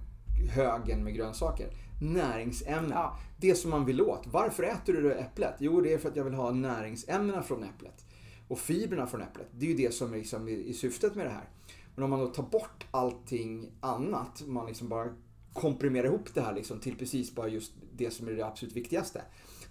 [0.50, 1.70] högen med grönsaker.
[2.02, 2.90] Näringsämnen.
[2.90, 3.18] Ja.
[3.36, 4.26] Det som man vill åt.
[4.26, 5.54] Varför äter du äpplet?
[5.58, 8.04] Jo, det är för att jag vill ha näringsämnena från äpplet.
[8.52, 9.46] Och fibrerna från äpplet.
[9.52, 11.48] Det är ju det som är, liksom är syftet med det här.
[11.94, 15.08] Men om man då tar bort allting annat, man liksom bara
[15.52, 19.22] komprimerar ihop det här liksom till precis bara just det som är det absolut viktigaste.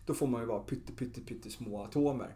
[0.06, 2.36] Då får man ju bara pytte, pytte, pytte små atomer.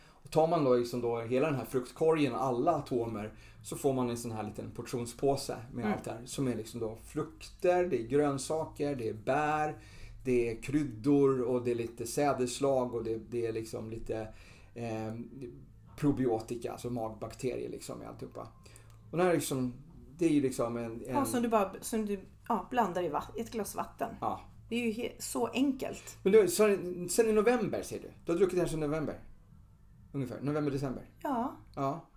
[0.00, 3.32] Och tar man då, liksom då hela den här fruktkorgen, alla atomer,
[3.64, 5.92] så får man en sån här liten portionspåse med Mm.
[5.96, 6.26] allt det här.
[6.26, 9.76] Som är liksom då frukter, det är grönsaker, det är bär,
[10.24, 14.28] det är kryddor och det är lite sädesslag och det, det är liksom lite
[14.84, 15.14] eh,
[15.96, 18.48] probiotika, alltså magbakterier liksom i alltihopa.
[19.10, 19.74] Och det här är liksom,
[20.18, 20.84] det är ju liksom en...
[20.92, 23.02] en Ja, som du bara som du, ja, blandar
[23.36, 24.14] i ett glas vatten.
[24.20, 24.40] ja.
[24.70, 26.18] Det är ju så enkelt.
[26.22, 26.76] Men du, så,
[27.10, 28.10] sen i november säger du?
[28.24, 29.20] Du har druckit det här sedan november?
[30.12, 31.10] Ungefär, november, december?
[31.22, 32.08] Ja, Ja.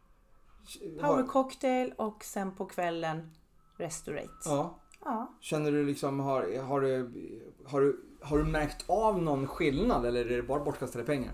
[1.02, 3.32] power cocktail och sen på kvällen
[3.78, 4.30] restaurate.
[4.46, 4.80] Ja.
[5.06, 5.38] Ja.
[5.42, 7.12] Känner du liksom, har, har, du,
[7.66, 11.34] har, du, har du märkt av någon skillnad eller är det bara bortkastade pengar?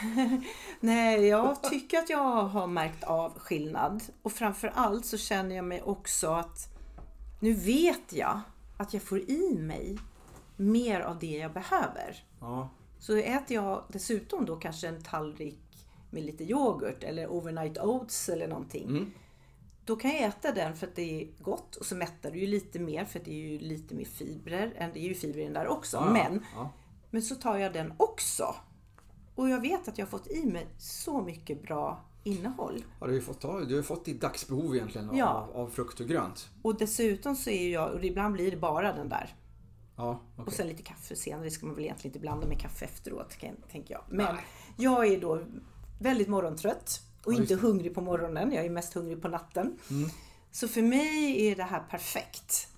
[0.80, 4.02] Nej, jag tycker att jag har märkt av skillnad.
[4.22, 6.68] Och framför allt så känner jag mig också att
[7.40, 8.40] nu vet jag
[8.76, 9.98] att jag får i mig
[10.56, 12.24] mer av det jag behöver.
[12.40, 12.68] Ja.
[12.98, 15.60] Så äter jag dessutom då kanske en tallrik
[16.10, 18.88] med lite yoghurt eller overnight oats eller någonting.
[18.88, 19.12] Mm.
[19.84, 22.46] Då kan jag äta den för att det är gott och så mättar du ju
[22.46, 24.90] lite mer för att det är ju lite mer fibrer.
[24.94, 25.96] Det är ju fibrer där också.
[25.96, 26.70] Ja, Men, Ja.
[27.10, 28.54] men så tar jag den också.
[29.36, 32.84] Och jag vet att jag har fått i mig så mycket bra innehåll.
[33.00, 35.48] Har du, ju fått, du har fått ditt dagsbehov egentligen av, Ja.
[35.54, 36.48] av frukt och grönt.
[36.62, 39.34] Och dessutom så är jag, och ibland blir det bara den där.
[39.96, 40.44] Ja, okej.
[40.46, 41.44] Och sen lite kaffe senare.
[41.44, 43.36] Det ska man väl egentligen inte blanda med kaffe efteråt,
[43.70, 44.02] tänker jag.
[44.08, 44.44] Men Nej.
[44.76, 45.44] jag är då
[46.00, 48.52] väldigt morgontrött och Ja, inte hungrig på morgonen.
[48.52, 49.78] Jag är mest hungrig på natten.
[49.90, 50.10] Mm.
[50.50, 52.68] Så för mig är det här perfekt.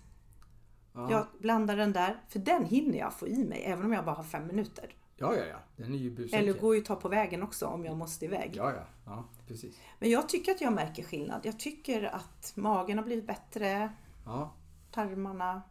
[0.95, 1.11] Ja.
[1.11, 4.15] Jag blandar den där, för den hinner jag få i mig även om jag bara
[4.17, 4.95] har fem minuter.
[5.19, 5.57] Ja, ja, ja.
[5.77, 6.39] Den är ju busäker.
[6.39, 8.53] Eller går ju att ta på vägen också om jag måste iväg.
[8.57, 8.83] Ja, ja.
[9.05, 9.79] Ja, precis.
[9.99, 11.41] Men jag tycker att jag märker skillnad.
[11.45, 13.93] Jag tycker att magen har blivit bättre,
[14.25, 14.53] Ja.
[14.91, 15.63] tarmarna.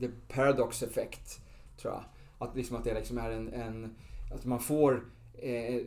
[0.00, 1.40] the paradox effect,
[1.80, 2.04] tror jag.
[2.38, 3.94] Att, liksom att det liksom är en, en
[4.34, 5.04] att man får
[5.42, 5.80] eh,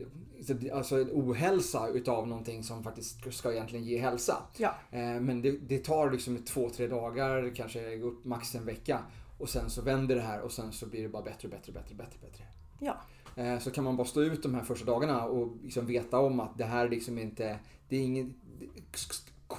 [0.48, 4.36] det- alltså en ohälsa utav någonting som faktiskt ska egentligen ge hälsa.
[4.56, 4.74] Ja.
[4.90, 8.98] Eh, Men det, det tar liksom två, tre dagar, kanske upp max en vecka.
[9.38, 11.94] Och sen så vänder det här och sen så blir det bara bättre, bättre, bättre,
[11.94, 12.44] bättre, bättre.
[12.80, 12.96] Ja.
[13.42, 16.40] Eh, Så kan man bara stå ut de här första dagarna och liksom veta om
[16.40, 18.26] att det här liksom inte, det är inget,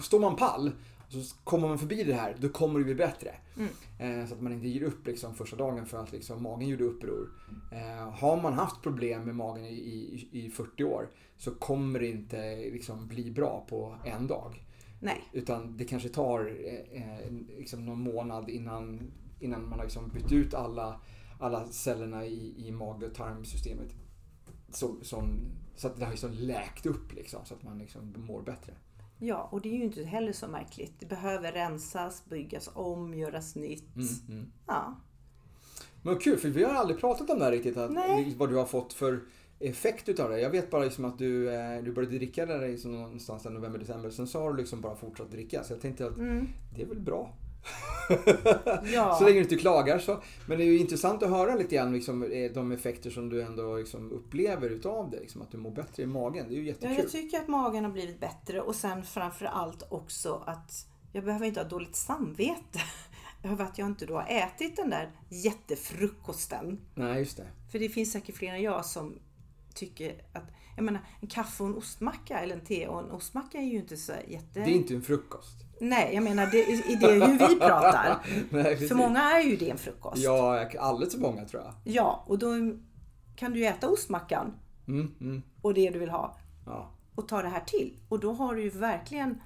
[0.02, 0.72] står man pall
[1.22, 3.36] så kommer man förbi det här, då kommer det bli bättre.
[4.00, 6.84] Eh, Så att man inte ger upp liksom första dagen för att liksom magen gjorde
[6.84, 7.30] uppror.
[7.72, 12.08] Eh, Har man haft problem med magen i, i, i 40 år så kommer det
[12.08, 14.66] inte liksom bli bra på en dag.
[15.00, 15.22] Nej.
[15.34, 20.32] Utan det kanske tar eh, eh, liksom någon månad innan, innan man har liksom bytt
[20.32, 21.02] ut alla,
[21.40, 23.94] alla cellerna i, i mag och tarmsystemet.
[24.70, 25.40] Så, som,
[25.76, 28.74] så att det har liksom läkt upp liksom, så att man liksom mår bättre.
[29.20, 30.94] Ja, och det är ju inte heller så märkligt.
[31.00, 33.96] Det behöver rensas, byggas om, göras nytt.
[34.30, 34.96] Mm, Ja.
[36.02, 37.78] Men kul, för vi har aldrig pratat om det här riktigt.
[37.78, 38.36] Att, Nej.
[38.38, 39.20] vad du har fått för
[39.60, 40.40] effekt utav det.
[40.40, 43.80] Jag vet bara liksom att du, eh, du började dricka där liksom någonstans i november,
[43.80, 44.10] december.
[44.10, 45.64] Sen så har du liksom bara fortsatt dricka.
[45.64, 46.16] Så jag tänkte att
[46.76, 47.34] det är väl bra.
[48.94, 49.16] Ja.
[49.16, 50.24] Så länge du inte klagar så.
[50.48, 53.42] Men det är ju intressant att höra lite grann liksom, eh, de effekter som du
[53.42, 55.20] ändå liksom upplever utav det.
[55.20, 56.46] Liksom, att du mår bättre i magen.
[56.50, 56.98] Det är ju Ja, jättekul.
[56.98, 61.46] jag tycker att magen har blivit bättre och sen framför allt också att jag behöver
[61.46, 62.80] inte ha dåligt samvete
[63.44, 66.80] över att jag inte då har ätit den där jättefrukosten.
[66.96, 67.48] Nej, just det.
[67.72, 69.20] För det finns säkert fler än jag som
[69.74, 70.44] tycker att,
[70.76, 73.78] jag menar en kaffe och en ostmacka eller en te och en ostmacka är ju
[73.78, 74.48] inte så jätte...
[74.54, 75.63] Det är inte en frukost.
[75.84, 78.18] Nej, jag menar det, i det är ju vi pratar.
[78.50, 78.88] Nej.
[78.88, 80.24] För många är ju det en frukost.
[80.24, 81.74] Ja, alldeles för många tror jag.
[81.84, 82.50] Ja, och då
[83.36, 84.54] kan du ju äta ostmackan
[84.88, 86.92] Mm, mm, och det du vill ha ja.
[87.16, 87.94] och ta det här till.
[88.10, 89.42] Och då har du ju verkligen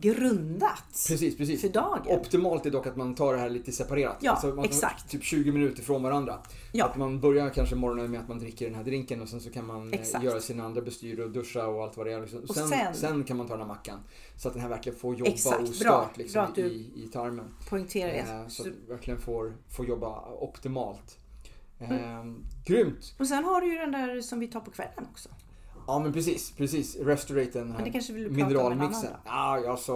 [0.00, 1.60] grundat Precis, precis.
[1.60, 2.02] för dagen.
[2.06, 4.16] Optimalt är dock att man tar det här lite separerat.
[4.20, 5.10] Ja, Alltså, man exakt.
[5.10, 6.38] Typ 20 minuter från varandra.
[6.72, 6.84] Ja.
[6.86, 9.50] Att man börjar kanske morgonen med att man dricker den här drinken och sen så
[9.50, 10.24] kan man eh, Exakt.
[10.24, 12.20] göra sina andra bestyr och duscha och allt vad det är.
[12.20, 12.40] Liksom.
[12.48, 13.98] Och sen, sen- sen kan man ta den här mackan.
[14.36, 15.68] Så att den här verkligen får jobba Exakt, bra.
[15.70, 17.54] ostört liksom, Bra du i, i tarmen.
[17.68, 18.18] Poängtera det.
[18.18, 21.18] Eh, så att verkligen får, får jobba optimalt.
[21.78, 22.44] Mm.
[22.66, 23.14] Grymt!
[23.18, 25.28] Och sen har du ju den där som vi tar på kvällen också.
[25.86, 26.96] Ja men precis, precis.
[26.96, 29.10] Restorate den här det kanske vill du mineralmixen.
[29.24, 29.92] Ja, alltså,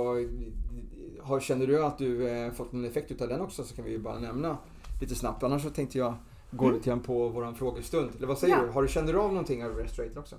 [1.22, 3.90] har, känner du att du eh, fått någon effekt utav den också så kan vi
[3.90, 4.58] ju bara nämna
[5.00, 5.42] lite snabbt.
[5.42, 6.14] Annars så tänkte jag
[6.50, 8.10] gå lite grann på våran frågestund.
[8.16, 8.64] Eller vad säger Mm.
[8.66, 8.70] Ja.
[8.70, 8.74] du?
[8.74, 10.36] Har du, känner du av någonting av Restorate också?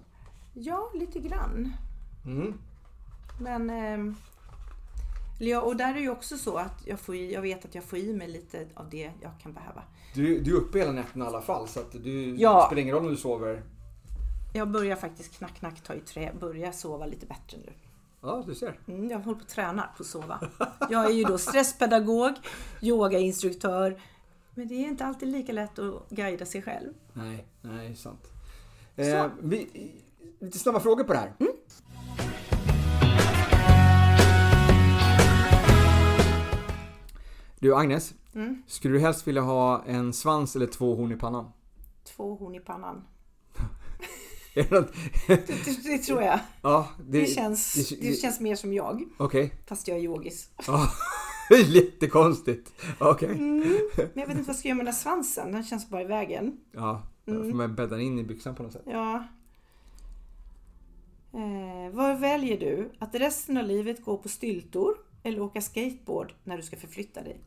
[0.54, 1.74] Ja, lite grann.
[2.26, 2.54] Mm.
[3.41, 3.70] Men...
[5.39, 7.76] eller ja, och där är det ju också så att jag, får jag vet att
[7.76, 9.84] jag får i mig lite av det jag kan behöva.
[10.14, 12.64] Du, du är uppe hela nätterna i alla fall så att du Ja.
[12.68, 13.64] spelar ingen roll om du sover.
[14.58, 16.34] Jag börjar faktiskt knack, knack, ta i trä.
[16.39, 17.74] Börja sova lite bättre nu.
[18.22, 18.80] Ja, du ser.
[18.88, 20.39] Mm, jag håller på att träna på att sova.
[20.89, 22.34] Jag är ju då stresspedagog,
[22.82, 24.01] yogainstruktör.
[24.55, 26.93] Men det är inte alltid lika lätt att guida sig själv.
[27.14, 28.32] Nej, nej, sant.
[28.95, 29.91] Eh, vi,
[30.39, 31.34] lite snabba frågor på det här.
[31.39, 31.51] Mm.
[37.60, 38.64] Du Agnes, Mm.
[38.68, 41.51] skulle du helst vilja ha en svans eller två horn i pannan?
[42.03, 43.03] Två horn i pannan.
[44.70, 44.70] Det
[45.28, 46.39] Det, det tror jag.
[46.62, 49.03] ja, Det, känns, det- det känns mer som jag.
[49.18, 49.53] Okej.
[49.68, 50.49] Fast jag är yogis.
[50.68, 50.89] Ja,
[51.49, 52.74] det jättekonstigt.
[52.99, 53.30] Okej.
[53.30, 53.60] Mm.
[53.97, 55.51] Men jag vet inte vad jag ska göra med den där svansen.
[55.51, 56.58] Den känns bara i vägen.
[56.72, 58.84] Ja, då får man bädda in i byxan på något sätt.
[58.86, 59.24] Ja.
[61.34, 62.91] Eh, vad väljer du?
[62.99, 67.39] Att resten av livet gå på styltor eller åka skateboard när du ska förflytta dig?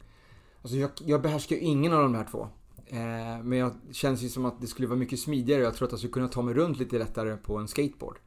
[0.63, 2.49] Alltså jag, jag behärskar ju ingen av de här två.
[2.93, 5.63] Eh, men jag känns ju som att det skulle vara mycket smidigare.
[5.63, 8.19] Jag tror att jag skulle kunna ta mig runt lite lättare på en skateboard.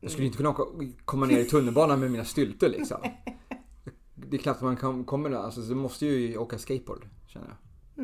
[0.00, 0.62] Jag skulle inte kunna åka,
[1.04, 2.98] komma ner i tunnelbanan med mina styltor liksom.
[4.14, 5.36] Det är klart att man kan, kommer där.
[5.36, 7.56] Alltså, så måste ju åka skateboard, känner jag.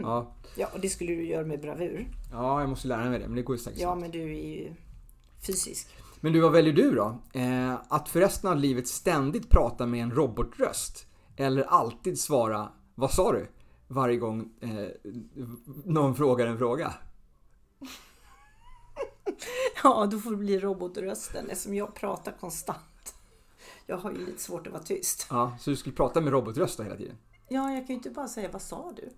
[0.03, 2.09] Ja, Ja, och det skulle du göra med bravur.
[2.33, 4.01] ja, jag måste lära mig det, men det går ju säkert Ja, snabbt.
[4.01, 4.73] men du är ju
[5.47, 5.89] fysisk.
[6.21, 7.19] Men du, vad väljer du då?
[7.33, 11.07] Eh, att för resten av livet ständigt prata med en robotröst?
[11.37, 13.47] Eller alltid svara Vad sa du?
[13.93, 14.89] Varje gång eh,
[15.85, 16.95] någon frågar en fråga.
[19.85, 23.15] Ja, då får det bli robotrösten eftersom jag pratar konstant.
[23.87, 25.27] Jag har ju lite svårt att vara tyst.
[25.31, 27.17] Ja, så du skulle prata med robotröst hela tiden?
[27.49, 29.11] Ja, jag kan ju inte bara säga vad sa du?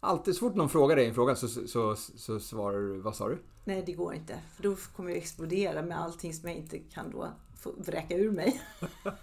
[0.00, 3.16] Alltid så fort någon frågar dig en fråga så, så, så, så svarar du Vad
[3.16, 3.38] sa du?
[3.64, 4.38] Nej, det går inte.
[4.56, 7.28] För då kommer jag explodera med allting som jag inte kan då
[7.76, 8.60] vräka ur mig.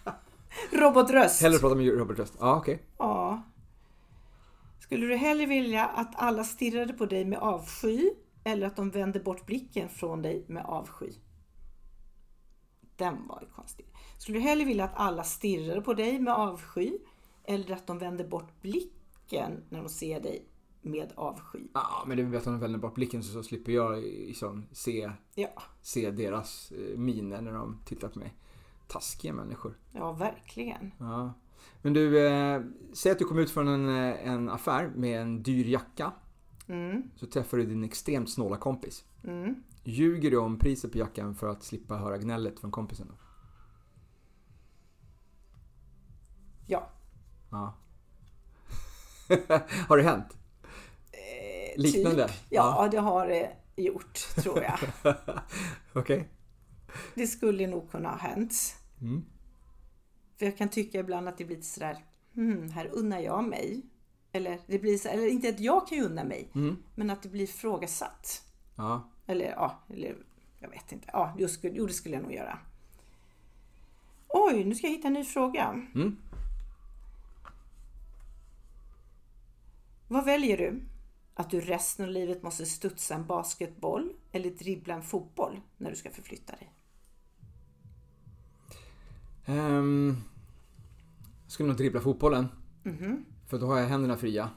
[0.71, 1.41] Robotröst.
[1.41, 2.33] Hellre prata med Robert Röst.
[2.39, 2.81] Ja, okej.
[2.97, 3.43] Ja.
[4.85, 8.09] Skulle du hellre vilja att alla stirrade på dig med avsky
[8.43, 11.11] eller att de vände bort blicken från dig med avsky?
[12.95, 13.85] Den var ju konstig.
[14.17, 16.97] Skulle du hellre vilja att alla stirrade på dig med avsky
[17.43, 20.45] eller att de vände bort blicken när de ser dig
[20.81, 21.59] med avsky?
[21.73, 24.65] Ja, men det är bättre om de vänder bort blicken så, så slipper jag liksom
[24.71, 28.33] se, Ja, se deras eh, miner när de tittar på mig.
[28.87, 29.77] Taskiga människor.
[29.91, 30.91] ja verkligen.
[30.99, 31.33] Ja.
[31.81, 32.61] Men du, eh,
[32.93, 36.11] säg att du kom ut från en, eh, en affär med en dyr jacka.
[36.67, 39.05] Mm, Så träffar du din extremt snåla kompis.
[39.23, 39.55] mm.
[39.83, 43.07] Ljuger du om priset på jackan för att slippa höra gnället från kompisen?
[43.07, 43.13] Då?
[46.67, 46.89] Ja.
[47.51, 47.73] Ja.
[49.87, 50.37] Har det hänt?
[51.77, 52.27] Liknande?
[52.27, 52.37] Typ.
[52.49, 54.79] Ja, det har det gjort tror jag.
[55.93, 56.29] Okej.
[57.15, 58.53] Det skulle nog kunna ha hänt.
[59.01, 59.25] Mm.
[60.37, 63.81] För jag kan tycka ibland att det blir lite sådär, hmm, här unnar jag mig.
[64.31, 66.77] Eller, det blir så, eller inte att jag kan unna mig, Mm.
[66.95, 68.43] men att det blir frågasatt.
[68.75, 69.09] Ja.
[69.27, 70.15] Eller ja, eller
[70.59, 71.09] jag vet inte.
[71.13, 72.59] Ja, jo, skulle, jo, det skulle jag nog göra.
[74.27, 75.63] Oj, nu ska jag hitta en ny fråga.
[75.95, 76.17] Mm.
[80.07, 80.81] Vad väljer du?
[81.33, 85.95] Att du resten av livet måste studsa en basketboll eller dribbla en fotboll när du
[85.95, 86.71] ska förflytta dig?
[89.47, 90.17] Um,
[91.47, 92.47] skulle nog dribbla fotbollen.
[92.83, 93.25] Mhm.
[93.47, 94.49] För då har jag händerna fria.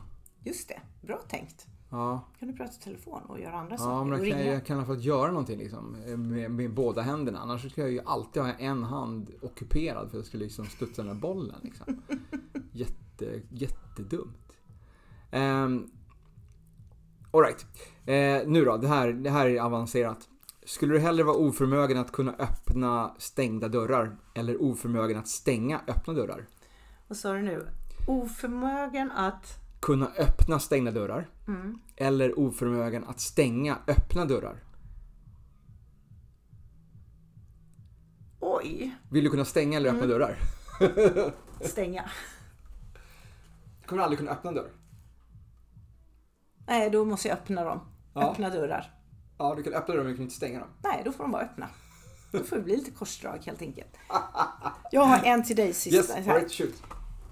[0.44, 1.66] Just det, bra tänkt.
[1.90, 4.10] Ja, Kan du prata i telefon och göra andra ja saker?
[4.10, 4.52] men kan ringa?
[4.52, 7.38] jag, kan i alla fall göra någonting liksom, med, med båda händerna.
[7.38, 11.02] Annars skulle jag ju alltid ha en hand ockuperad för att jag skulle liksom studsa
[11.02, 11.60] den här bollen.
[11.62, 12.02] Liksom.
[12.72, 14.52] Jätte, jättedumt.
[15.32, 15.90] Um,
[17.30, 17.66] Alright.
[18.06, 20.27] Eh, nu då, det här, det här är avancerat.
[20.68, 26.14] Skulle du hellre vara oförmögen att kunna öppna stängda dörrar eller oförmögen att stänga öppna
[26.14, 26.46] dörrar?
[27.06, 27.68] Vad sa du nu?
[28.06, 29.60] Oförmögen att...
[29.80, 31.78] Kunna öppna stängda dörrar Mm.
[31.96, 34.62] eller oförmögen att stänga öppna dörrar?
[38.40, 38.96] Oj!
[39.10, 40.38] Vill du kunna stänga eller öppna dörrar?
[41.60, 42.10] Stänga.
[43.80, 44.70] Du kommer aldrig kunna öppna en dörr.
[46.66, 47.80] Nej, då måste jag öppna dem.
[48.14, 48.30] Ja.
[48.32, 48.97] Öppna dörrar.
[49.38, 50.68] Ja, du kan öppna dörrar men du kan inte stänga dem.
[50.82, 51.68] Nej, då får de vara öppna.
[52.32, 53.96] Då får det bli lite korsdrag helt enkelt.
[54.92, 56.18] Jag har en till dig sista.
[56.18, 56.82] Yes, right, shoot.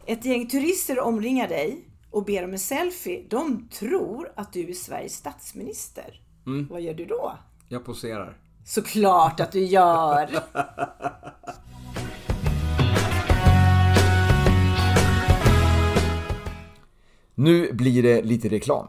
[0.06, 3.24] Ett gäng turister omringar dig och ber om en selfie.
[3.28, 6.20] De tror att du är Sveriges statsminister.
[6.46, 6.66] Mm.
[6.70, 7.38] Vad gör du då?
[7.68, 8.38] Jag poserar.
[8.64, 10.30] Såklart att du gör!
[17.38, 18.88] Nu blir det lite reklam.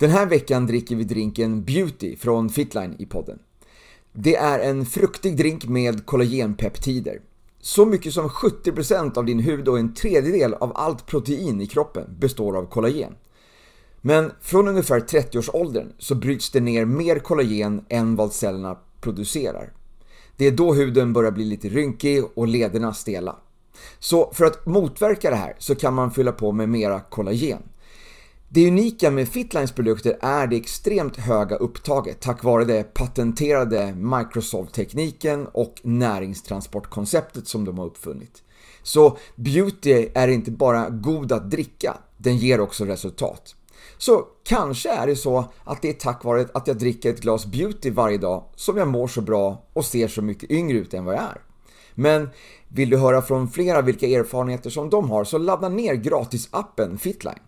[0.00, 3.38] Den här veckan dricker vi drinken Beauty från Fitline i podden.
[4.12, 7.20] Det är en fruktig drink med kollagenpeptider.
[7.60, 12.16] Så mycket som 70% av din hud och en tredjedel av allt protein i kroppen
[12.18, 13.14] består av kollagen.
[14.00, 19.72] Men från ungefär 30-årsåldern så bryts det ner mer kollagen än vad cellerna producerar.
[20.36, 23.36] Det är då huden börjar bli lite rynkig och lederna stela.
[23.98, 27.62] Så för att motverka det här så kan man fylla på med mera kollagen.
[28.52, 35.46] Det unika med Fitlines produkter är det extremt höga upptaget tack vare det patenterade Microsoft-tekniken
[35.46, 38.42] och näringstransportkonceptet som de har uppfunnit.
[38.82, 43.54] Så Beauty är inte bara god att dricka, den ger också resultat.
[43.98, 47.46] Så kanske är det så att det är tack vare att jag dricker ett glas
[47.46, 51.04] Beauty varje dag som jag mår så bra och ser så mycket yngre ut än
[51.04, 51.40] vad jag är.
[51.94, 52.28] Men
[52.68, 57.38] vill du höra från flera vilka erfarenheter som de har så ladda ner gratisappen Fitline.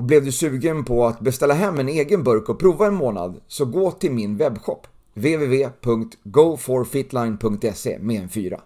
[0.00, 3.40] Och blev du sugen på att beställa hem en egen burk och prova en månad
[3.46, 8.60] så gå till min webbshop www.goforfitline.se med en fyra.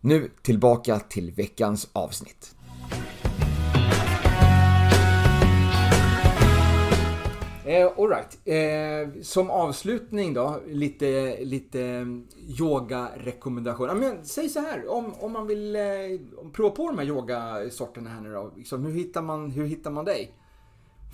[0.00, 2.54] Nu tillbaka till veckans avsnitt.
[7.68, 8.38] Eh, Alright.
[8.44, 12.06] Eh, som avslutning då, lite, lite
[12.58, 13.94] yoga-rekommendationer.
[13.94, 15.82] Men säg så här, om, om man vill eh,
[16.52, 18.52] prova på de här yogasorterna här nu då.
[18.56, 20.34] Liksom, hur, hittar man, hur hittar man dig?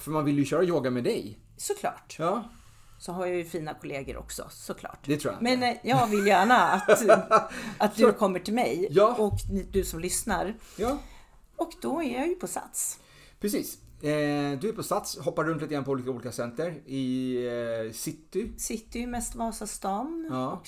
[0.04, 1.38] För man vill ju köra yoga med dig.
[1.56, 2.16] Såklart.
[2.18, 2.44] Ja,
[2.98, 4.98] Så har jag ju fina kollegor också, såklart.
[5.06, 5.42] det tror jag.
[5.42, 7.02] Men eh, jag vill gärna att,
[7.78, 9.14] att du kommer till mig Ja.
[9.18, 10.54] och ni- du som lyssnar.
[10.76, 10.98] Ja,
[11.56, 12.98] Och då är jag ju på Sats.
[13.40, 13.78] precis.
[14.04, 17.36] Eh, du är på Sats, hoppar runt lite grann på olika, olika center i
[17.86, 18.52] eh, city.
[18.92, 20.62] Ju mest Vasastan Ja.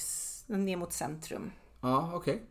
[0.48, 1.50] och ner mot centrum.
[1.80, 2.42] Ja, okej.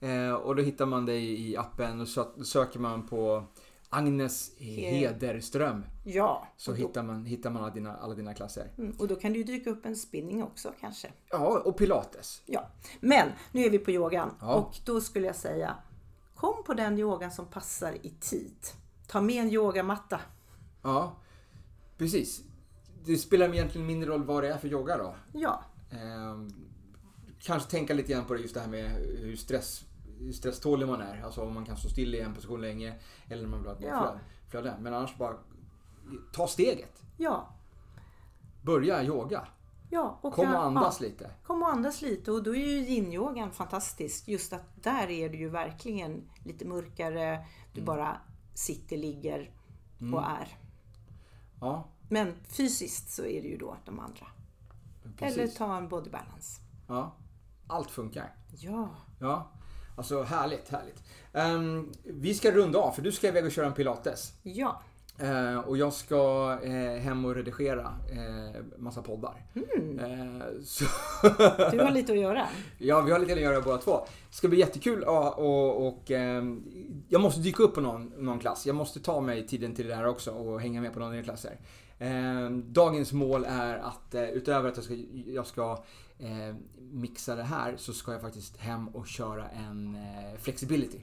[0.00, 3.44] Eh, och då hittar man dig i appen och sö- söker man på
[3.88, 8.70] Agnes Hederström Ja, så då, hittar man, hittar man alla, dina, alla dina klasser.
[8.78, 11.12] mm, och då kan det ju dyka upp en spinning också kanske.
[11.30, 12.42] Ja, och pilates.
[12.46, 12.68] Ja,
[13.00, 14.54] men nu är vi på yogan Ja.
[14.54, 15.76] och då skulle jag säga
[16.34, 18.56] kom på den yogan som passar i tid.
[19.06, 20.20] Ta med en yogamatta.
[20.82, 21.16] Ja,
[21.98, 22.42] precis.
[23.04, 25.14] Det spelar egentligen mindre roll vad det är för yoga då.
[25.32, 26.48] Ja, Ehm,
[27.40, 29.84] kanske tänka lite grann på det, just det här med hur, stress,
[30.18, 31.22] hur stresstålig man är.
[31.24, 32.94] Alltså om man kan stå still i en position länge
[33.28, 34.14] eller när man vill ha ett Ja.
[34.50, 34.76] flöde-.
[34.80, 35.34] Men annars bara
[36.32, 37.02] ta steget.
[37.16, 37.48] ja,
[38.62, 39.48] Börja yoga.
[39.90, 40.18] ja.
[40.22, 41.30] Och Kom och ja, andas lite.
[41.46, 44.28] Kom och andas lite och då är ju yin-yogan fantastisk.
[44.28, 47.44] Just att där är det ju verkligen lite mörkare.
[47.72, 47.84] Du Mm.
[47.86, 48.20] bara
[48.58, 49.50] sitter, ligger
[50.12, 50.58] och är.
[51.60, 54.26] Ja, Men fysiskt så är det ju då de andra.
[55.16, 55.38] precis.
[55.38, 56.60] Eller ta en body balance.
[56.88, 57.16] Ja,
[57.66, 58.34] allt funkar.
[58.58, 58.88] Ja,
[59.20, 59.50] Ja,
[59.96, 61.02] alltså härligt, härligt.
[61.32, 64.32] Ehm, vi ska runda av för du ska iväg och köra en pilates.
[64.42, 64.82] ja,
[65.18, 69.42] Eh, och jag ska eh, hem och redigera eh, massa poddar.
[69.54, 70.84] Eh, så
[71.72, 72.46] du har lite att göra.
[72.78, 74.06] ja, vi har lite att göra båda två.
[74.30, 76.64] Det ska bli jättekul och, och, och ehm,
[77.08, 78.66] jag måste dyka upp på någon, någon klass.
[78.66, 81.22] Jag måste ta mig tiden till det här också och hänga med på av dina
[81.22, 81.60] klasser.
[81.98, 84.94] Ehm, dagens mål är att eh, utöver att jag ska,
[85.26, 85.84] jag ska
[86.18, 91.00] eh, mixa det här så ska jag faktiskt hem och köra en eh, flexibility.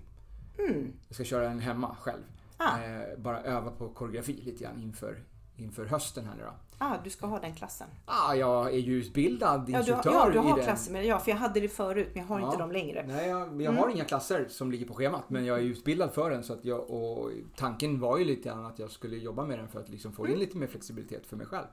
[1.08, 2.24] Jag ska köra en hemma själv.
[2.66, 2.84] Ah.
[2.84, 5.24] Eh, bara öva på koreografi lite grann inför,
[5.56, 6.54] inför hösten här nu då.
[6.78, 7.88] Ah, du ska ha den klassen.
[8.06, 11.20] Ah, jag är ju utbildad Ja, du, instruktör har- ja, du har klasser med Ja,
[11.20, 12.60] för jag hade det förut men jag har inte Ja.
[12.60, 13.06] dem längre.
[13.08, 16.30] Nej, jag, jag har inga klasser som ligger på schemat men jag är utbildad för
[16.30, 19.60] den så att jag, och tanken var ju lite grann att jag skulle jobba med
[19.60, 21.66] den för att liksom få in lite mer flexibilitet för mig själv.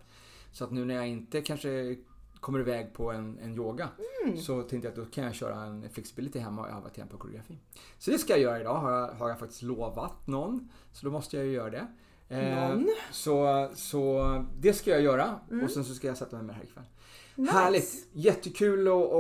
[0.53, 1.97] Så att nu när jag inte kanske
[2.41, 3.89] kommer iväg på en, en yoga
[4.43, 7.19] så tänkte jag att då kan jag köra en flexibility hemma och öva till på
[7.19, 7.59] koreografi.
[7.99, 10.69] Så det ska jag göra idag har jag, har jag faktiskt lovat någon.
[10.93, 11.87] Så då måste jag ju göra det.
[12.29, 12.89] Eh, Någon?
[13.13, 16.59] Så, så det ska jag göra och sen så ska jag sätta mig med det
[16.59, 16.85] här ikväll.
[17.35, 17.53] Nice.
[17.53, 18.09] Härligt!
[18.13, 19.13] Jättekul att,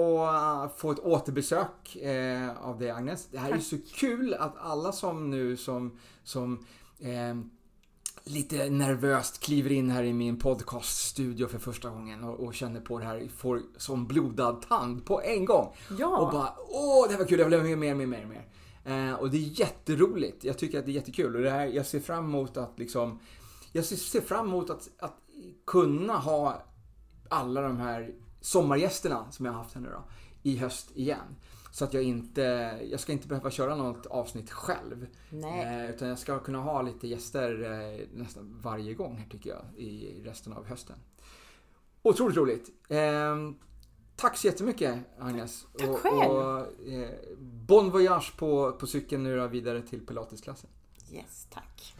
[0.64, 3.26] att få ett återbesök eh, av dig Agnes.
[3.26, 3.62] Det här är Tack.
[3.62, 6.64] så kul att alla som nu som, som
[6.98, 7.34] eh,
[8.24, 12.98] lite nervöst kliver in här i min podcaststudio för första gången och, och känner på
[12.98, 15.74] det här, får som blodad tand på en gång.
[15.98, 16.18] Ja.
[16.18, 18.46] Och bara åh det här var kul, jag vill ha mer, mer, mer, mer, mer.
[18.84, 20.44] Eh, och det är jätteroligt.
[20.44, 23.18] Jag tycker att det är jättekul och det här, jag ser fram emot att liksom
[23.72, 25.16] jag ser, fram emot att, att
[25.66, 26.62] kunna ha
[27.28, 30.04] alla de här sommargästerna som jag har haft här nu då,
[30.42, 31.36] i höst igen.
[31.72, 32.42] Så att jag inte,
[32.90, 35.06] jag ska inte behöva köra något avsnitt själv.
[35.32, 39.62] Eh, utan jag ska kunna ha lite gäster eh, nästan varje gång här tycker jag
[39.76, 40.96] i resten av hösten.
[42.02, 42.68] Otroligt roligt.
[42.88, 43.36] Eh,
[44.16, 45.66] tack så jättemycket Agnes.
[45.78, 46.30] Tack och, själv.
[46.30, 50.70] Och, eh, bon voyage på, på cykeln nu då vidare till pilatesklassen.
[51.12, 51.94] Yes, tack.